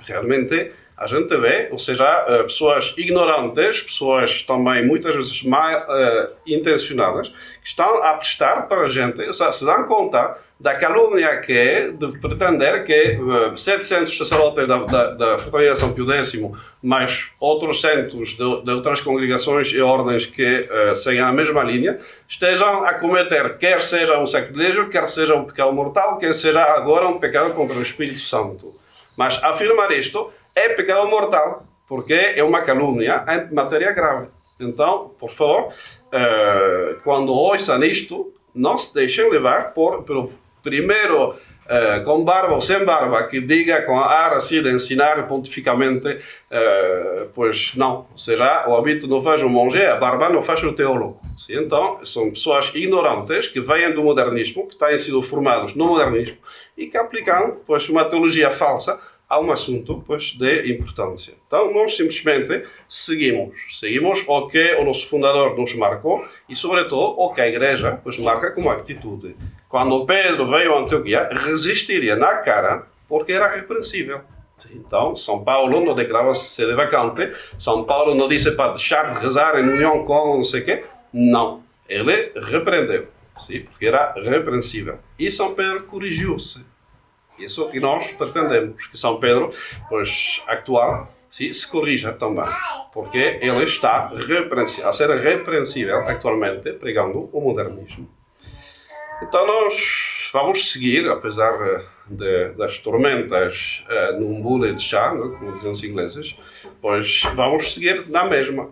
realmente 0.00 0.72
a 0.96 1.06
gente 1.06 1.36
vê, 1.36 1.68
ou 1.70 1.78
seja, 1.78 2.24
eh, 2.26 2.42
pessoas 2.44 2.94
ignorantes, 2.96 3.82
pessoas 3.82 4.42
também 4.42 4.86
muitas 4.86 5.14
vezes 5.14 5.42
mal 5.42 5.82
uh, 5.82 6.28
intencionadas, 6.46 7.28
que 7.28 7.68
estão 7.68 8.02
a 8.02 8.14
prestar 8.14 8.62
para 8.62 8.82
a 8.82 8.88
gente, 8.88 9.20
ou 9.20 9.34
seja, 9.34 9.52
se 9.52 9.64
dão 9.66 9.84
conta 9.84 10.38
da 10.58 10.74
calúnia 10.74 11.38
que 11.42 11.52
é 11.52 11.90
de 11.90 12.18
pretender 12.18 12.82
que 12.84 13.18
uh, 13.18 13.52
eh, 13.52 13.56
700 13.56 14.16
sacerdotes 14.16 14.66
da, 14.66 14.78
da, 14.78 15.10
da 15.10 15.38
Fraternidade 15.38 15.80
São 15.80 15.92
Pio 15.92 16.10
X, 16.10 16.40
mais 16.82 17.28
outros 17.38 17.82
centos 17.82 18.30
de, 18.30 18.62
de 18.64 18.70
outras 18.70 19.00
congregações 19.02 19.68
e 19.68 19.82
ordens 19.82 20.24
que 20.24 20.60
uh, 20.60 20.96
seguem 20.96 21.20
a 21.20 21.30
mesma 21.30 21.62
linha, 21.62 21.98
estejam 22.26 22.86
a 22.86 22.94
cometer, 22.94 23.58
quer 23.58 23.82
seja 23.82 24.18
um 24.18 24.26
sacrilégio, 24.26 24.88
quer 24.88 25.06
seja 25.08 25.34
um 25.34 25.44
pecado 25.44 25.74
mortal, 25.74 26.16
quer 26.16 26.32
seja 26.32 26.62
agora 26.62 27.06
um 27.06 27.18
pecado 27.18 27.52
contra 27.52 27.76
o 27.76 27.82
Espírito 27.82 28.20
Santo. 28.20 28.74
Mas 29.14 29.42
afirmar 29.44 29.92
isto 29.92 30.30
é 30.56 30.70
pecado 30.70 31.06
mortal, 31.06 31.62
porque 31.86 32.14
é 32.14 32.42
uma 32.42 32.62
calúnia 32.62 33.24
em 33.28 33.54
matéria 33.54 33.92
grave. 33.92 34.28
Então, 34.58 35.10
por 35.20 35.30
favor, 35.30 35.68
uh, 35.68 37.00
quando 37.04 37.30
ouçam 37.30 37.84
isto, 37.84 38.32
não 38.54 38.78
se 38.78 38.92
deixem 38.94 39.30
levar 39.30 39.74
por, 39.74 40.02
pelo 40.02 40.32
primeiro 40.62 41.30
uh, 41.30 42.04
com 42.04 42.24
barba 42.24 42.54
ou 42.54 42.60
sem 42.60 42.82
barba 42.84 43.22
que 43.24 43.38
diga 43.40 43.82
com 43.82 43.98
ar 43.98 44.32
assim 44.32 44.62
de 44.62 44.72
ensinar 44.72 45.28
pontificamente, 45.28 46.08
uh, 46.08 47.28
pois 47.34 47.74
não. 47.76 48.06
Ou 48.10 48.18
seja, 48.18 48.64
o 48.66 48.74
hábito 48.74 49.06
não 49.06 49.22
faz 49.22 49.42
o 49.42 49.48
monge, 49.48 49.84
a 49.84 49.96
barba 49.96 50.30
não 50.30 50.42
faz 50.42 50.62
o 50.64 50.72
teólogo. 50.72 51.20
Então, 51.50 52.02
são 52.02 52.30
pessoas 52.30 52.72
ignorantes 52.74 53.48
que 53.48 53.60
vêm 53.60 53.92
do 53.92 54.02
modernismo, 54.02 54.66
que 54.66 54.76
têm 54.76 54.96
sido 54.96 55.20
formados 55.20 55.74
no 55.74 55.88
modernismo 55.88 56.38
e 56.76 56.86
que 56.86 56.96
aplicam 56.96 57.58
pois, 57.66 57.86
uma 57.90 58.06
teologia 58.06 58.50
falsa 58.50 58.98
há 59.28 59.40
um 59.40 59.50
assunto 59.50 60.02
pois, 60.06 60.32
de 60.32 60.72
importância. 60.72 61.34
Então, 61.46 61.72
nós 61.72 61.96
simplesmente 61.96 62.66
seguimos. 62.88 63.78
Seguimos 63.78 64.24
o 64.26 64.48
que 64.48 64.74
o 64.74 64.84
nosso 64.84 65.06
fundador 65.06 65.56
nos 65.56 65.74
marcou 65.74 66.24
e, 66.48 66.54
sobretudo, 66.54 67.14
o 67.18 67.32
que 67.32 67.40
a 67.40 67.48
Igreja 67.48 68.00
pois, 68.02 68.18
marca 68.18 68.52
como 68.52 68.70
atitude. 68.70 69.36
Quando 69.68 70.06
Pedro 70.06 70.48
veio 70.48 70.74
a 70.74 70.80
Antioquia, 70.80 71.28
resistiria 71.32 72.16
na 72.16 72.36
cara 72.36 72.86
porque 73.08 73.32
era 73.32 73.48
repreensível. 73.48 74.20
Então, 74.72 75.14
São 75.14 75.44
Paulo 75.44 75.84
não 75.84 75.94
declarava-se 75.94 76.64
de 76.64 76.74
vacante, 76.74 77.30
São 77.58 77.84
Paulo 77.84 78.14
não 78.14 78.26
disse 78.26 78.52
para 78.52 78.72
deixar 78.72 79.12
de 79.12 79.20
rezar 79.20 79.58
em 79.60 79.68
união 79.68 80.04
com 80.04 80.36
não 80.36 80.42
sei 80.42 80.62
o 80.62 80.64
quê. 80.64 80.84
Não. 81.12 81.62
Ele 81.88 82.32
repreendeu, 82.34 83.06
sim, 83.38 83.60
porque 83.60 83.86
era 83.86 84.14
repreensível. 84.14 84.98
E 85.18 85.30
São 85.30 85.54
Pedro 85.54 85.84
corrigiu-se 85.84 86.64
isso 87.38 87.68
é 87.68 87.72
que 87.72 87.80
nós 87.80 88.10
pretendemos, 88.12 88.86
que 88.86 88.98
São 88.98 89.18
Pedro, 89.18 89.52
pois, 89.88 90.42
actual, 90.46 91.12
se, 91.28 91.52
se 91.52 91.70
corrija 91.70 92.12
também, 92.12 92.48
porque 92.92 93.38
ele 93.40 93.64
está 93.64 94.10
a 94.84 94.92
ser 94.92 95.10
repreensível 95.10 95.96
atualmente, 96.08 96.72
pregando 96.72 97.28
o 97.32 97.40
modernismo. 97.40 98.08
Então 99.22 99.46
nós 99.46 100.30
vamos 100.32 100.72
seguir, 100.72 101.08
apesar 101.08 101.86
de, 102.06 102.52
das 102.52 102.78
tormentas 102.78 103.84
uh, 103.88 104.20
num 104.20 104.40
bule 104.40 104.74
de 104.74 104.82
chá, 104.82 105.14
né, 105.14 105.36
como 105.38 105.52
dizem 105.54 105.70
os 105.70 105.82
ingleses, 105.82 106.36
pois 106.80 107.22
vamos 107.34 107.74
seguir 107.74 108.08
na 108.08 108.24
mesma. 108.24 108.70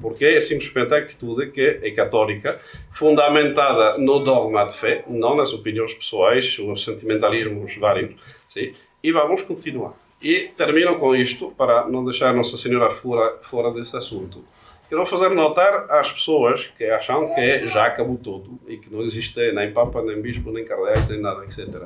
Porque 0.00 0.24
é 0.24 0.40
simplesmente 0.40 0.92
a 0.92 0.98
atitude 0.98 1.50
que 1.50 1.80
é 1.82 1.90
católica, 1.92 2.60
fundamentada 2.92 3.98
no 3.98 4.18
dogma 4.20 4.64
de 4.64 4.76
fé, 4.76 5.04
não 5.08 5.36
nas 5.36 5.52
opiniões 5.52 5.94
pessoais, 5.94 6.58
nos 6.58 6.84
sentimentalismos 6.84 7.76
vários. 7.76 8.14
Sim, 8.48 8.72
e 9.02 9.12
vamos 9.12 9.42
continuar. 9.42 9.94
E 10.22 10.50
termino 10.56 10.98
com 10.98 11.14
isto, 11.14 11.50
para 11.50 11.86
não 11.86 12.04
deixar 12.04 12.34
Nossa 12.34 12.56
Senhora 12.56 12.90
fora, 12.90 13.38
fora 13.42 13.70
desse 13.70 13.96
assunto. 13.96 14.44
Quero 14.88 15.04
fazer 15.06 15.30
notar 15.30 15.86
às 15.90 16.12
pessoas 16.12 16.66
que 16.66 16.84
acham 16.84 17.34
que 17.34 17.66
já 17.66 17.86
acabou 17.86 18.16
tudo 18.16 18.58
e 18.66 18.76
que 18.76 18.92
não 18.92 19.02
existe 19.02 19.52
nem 19.52 19.72
Papa, 19.72 20.02
nem 20.02 20.20
Bispo, 20.20 20.50
nem 20.50 20.64
Kardec, 20.64 21.10
nem 21.10 21.20
nada, 21.20 21.44
etc. 21.44 21.84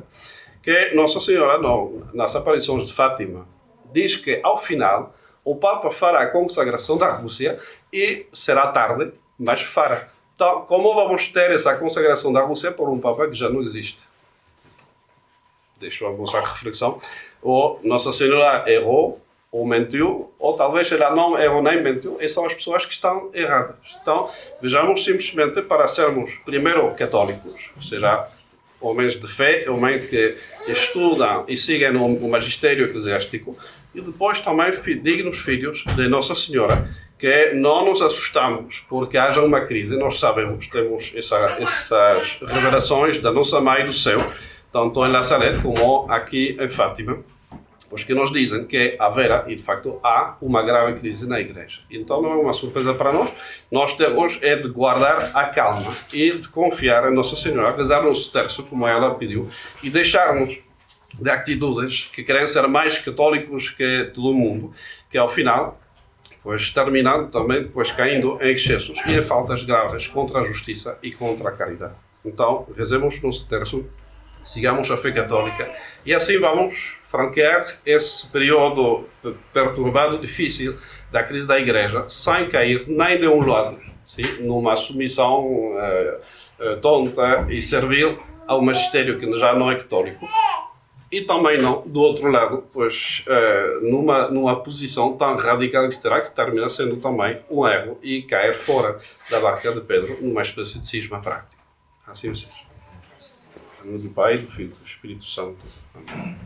Que 0.62 0.94
Nossa 0.94 1.20
Senhora, 1.20 1.58
não, 1.58 2.02
nas 2.12 2.34
aparições 2.34 2.88
de 2.88 2.92
Fátima, 2.92 3.46
diz 3.92 4.16
que 4.16 4.40
ao 4.42 4.58
final 4.58 5.14
o 5.50 5.56
Papa 5.56 5.90
fará 5.90 6.20
a 6.20 6.26
consagração 6.26 6.98
da 6.98 7.08
Rússia 7.08 7.58
e 7.90 8.26
será 8.34 8.66
tarde, 8.66 9.12
mas 9.38 9.62
fará. 9.62 10.08
Então, 10.34 10.60
como 10.66 10.94
vamos 10.94 11.28
ter 11.28 11.50
essa 11.50 11.74
consagração 11.74 12.30
da 12.30 12.42
Rússia 12.42 12.70
por 12.70 12.90
um 12.90 13.00
Papa 13.00 13.26
que 13.28 13.34
já 13.34 13.48
não 13.48 13.62
existe? 13.62 13.98
Deixo 15.80 16.06
a 16.06 16.10
vossa 16.10 16.38
reflexão. 16.40 17.00
Ou 17.40 17.80
Nossa 17.82 18.12
Senhora 18.12 18.70
errou, 18.70 19.22
ou 19.50 19.64
mentiu, 19.64 20.30
ou 20.38 20.52
talvez 20.52 20.92
ela 20.92 21.16
não 21.16 21.38
errou 21.38 21.62
nem 21.62 21.82
mentiu, 21.82 22.18
e 22.20 22.28
são 22.28 22.44
as 22.44 22.52
pessoas 22.52 22.84
que 22.84 22.92
estão 22.92 23.30
erradas. 23.32 23.76
Então, 24.02 24.28
vejamos 24.60 25.02
simplesmente 25.02 25.62
para 25.62 25.88
sermos, 25.88 26.34
primeiro, 26.44 26.94
católicos, 26.94 27.70
ou 27.74 27.82
seja, 27.82 28.28
homens 28.80 29.18
de 29.18 29.26
fé, 29.26 29.64
homens 29.68 30.10
que 30.10 30.36
estudam 30.66 31.44
e 31.48 31.56
seguem 31.56 31.96
o 31.96 32.28
magistério 32.28 32.84
eclesiástico, 32.84 33.56
e 33.94 34.00
depois 34.00 34.40
também 34.40 34.70
dignos 35.02 35.38
filhos 35.38 35.84
de 35.96 36.08
Nossa 36.08 36.34
Senhora, 36.34 36.88
que 37.18 37.52
não 37.54 37.84
nos 37.84 38.00
assustamos 38.00 38.84
porque 38.88 39.18
haja 39.18 39.42
uma 39.42 39.62
crise. 39.62 39.98
Nós 39.98 40.18
sabemos, 40.18 40.68
temos 40.68 41.12
essa, 41.16 41.56
essas 41.58 42.38
revelações 42.40 43.18
da 43.18 43.32
nossa 43.32 43.60
Mãe 43.60 43.84
do 43.84 43.92
Céu, 43.92 44.20
tanto 44.72 45.04
em 45.04 45.10
Nazaré 45.10 45.58
como 45.58 46.06
aqui 46.08 46.56
em 46.60 46.68
Fátima, 46.68 47.18
pois 47.90 48.04
que 48.04 48.14
nos 48.14 48.30
dizem 48.30 48.64
que 48.66 48.94
haverá, 48.98 49.44
e 49.48 49.56
de 49.56 49.62
facto 49.62 49.98
há, 50.04 50.36
uma 50.40 50.62
grave 50.62 51.00
crise 51.00 51.26
na 51.26 51.40
Igreja. 51.40 51.80
Então 51.90 52.22
não 52.22 52.32
é 52.32 52.36
uma 52.36 52.52
surpresa 52.52 52.94
para 52.94 53.12
nós. 53.12 53.32
Nós 53.70 53.96
temos 53.96 54.38
é 54.42 54.54
de 54.54 54.68
guardar 54.68 55.32
a 55.34 55.46
calma 55.46 55.92
e 56.12 56.30
de 56.32 56.48
confiar 56.48 57.10
em 57.10 57.14
Nossa 57.14 57.34
Senhora, 57.34 57.74
rezar 57.74 58.02
o 58.02 58.10
nosso 58.10 58.30
terço, 58.30 58.62
como 58.62 58.86
ela 58.86 59.14
pediu, 59.14 59.48
e 59.82 59.90
deixar-nos 59.90 60.60
de 61.14 61.30
atitudes 61.30 62.10
que 62.12 62.22
querem 62.22 62.46
ser 62.46 62.66
mais 62.66 62.98
católicos 62.98 63.70
que 63.70 64.10
todo 64.14 64.30
o 64.30 64.34
mundo, 64.34 64.72
que 65.10 65.16
ao 65.16 65.28
final, 65.28 65.80
pois 66.42 66.70
terminando 66.70 67.30
também 67.30 67.62
depois 67.62 67.90
caindo 67.90 68.38
em 68.40 68.52
excessos 68.52 68.98
e 69.06 69.12
em 69.12 69.22
faltas 69.22 69.62
graves 69.62 70.06
contra 70.06 70.40
a 70.40 70.44
justiça 70.44 70.98
e 71.02 71.12
contra 71.12 71.48
a 71.48 71.52
caridade. 71.52 71.94
Então, 72.24 72.66
rezemos 72.76 73.20
nosso 73.22 73.46
terço 73.46 73.84
sigamos 74.42 74.90
a 74.90 74.96
fé 74.96 75.10
católica 75.12 75.68
e 76.04 76.14
assim 76.14 76.38
vamos 76.38 76.96
franquear 77.04 77.78
esse 77.84 78.26
período 78.28 79.06
perturbado, 79.52 80.18
difícil 80.18 80.78
da 81.10 81.22
crise 81.22 81.46
da 81.46 81.58
Igreja, 81.58 82.04
sem 82.08 82.48
cair 82.48 82.84
nem 82.86 83.18
de 83.18 83.26
um 83.26 83.46
lado, 83.46 83.78
sim, 84.04 84.22
numa 84.40 84.76
submissão 84.76 85.74
uh, 85.74 86.76
tonta 86.80 87.46
e 87.48 87.60
servil 87.60 88.18
ao 88.46 88.62
magistério 88.62 89.18
que 89.18 89.32
já 89.34 89.54
não 89.54 89.70
é 89.70 89.76
católico. 89.76 90.26
E 91.10 91.22
também 91.22 91.56
não, 91.58 91.82
do 91.86 92.00
outro 92.00 92.30
lado, 92.30 92.64
pois 92.72 93.24
uh, 93.26 93.90
numa, 93.90 94.28
numa 94.28 94.62
posição 94.62 95.16
tão 95.16 95.36
radical 95.36 95.88
que 95.88 95.94
se 95.94 96.02
terá 96.02 96.20
que 96.20 96.30
termina 96.34 96.68
sendo 96.68 96.98
também 96.98 97.40
um 97.50 97.66
erro 97.66 97.98
e 98.02 98.22
cair 98.22 98.54
fora 98.54 98.98
da 99.30 99.40
barca 99.40 99.72
de 99.72 99.80
Pedro 99.80 100.18
numa 100.20 100.42
espécie 100.42 100.78
de 100.78 100.86
cisma 100.86 101.20
prático. 101.20 101.62
Assim 102.06 102.34
seja. 102.34 102.58
Em 103.84 103.92
nome 103.92 104.02
do 104.02 104.10
Pai, 104.10 104.38
do 104.38 104.50
Filho 104.50 104.74
do 104.74 104.84
Espírito 104.84 105.24
Santo. 105.24 105.56
Amém. 105.94 106.36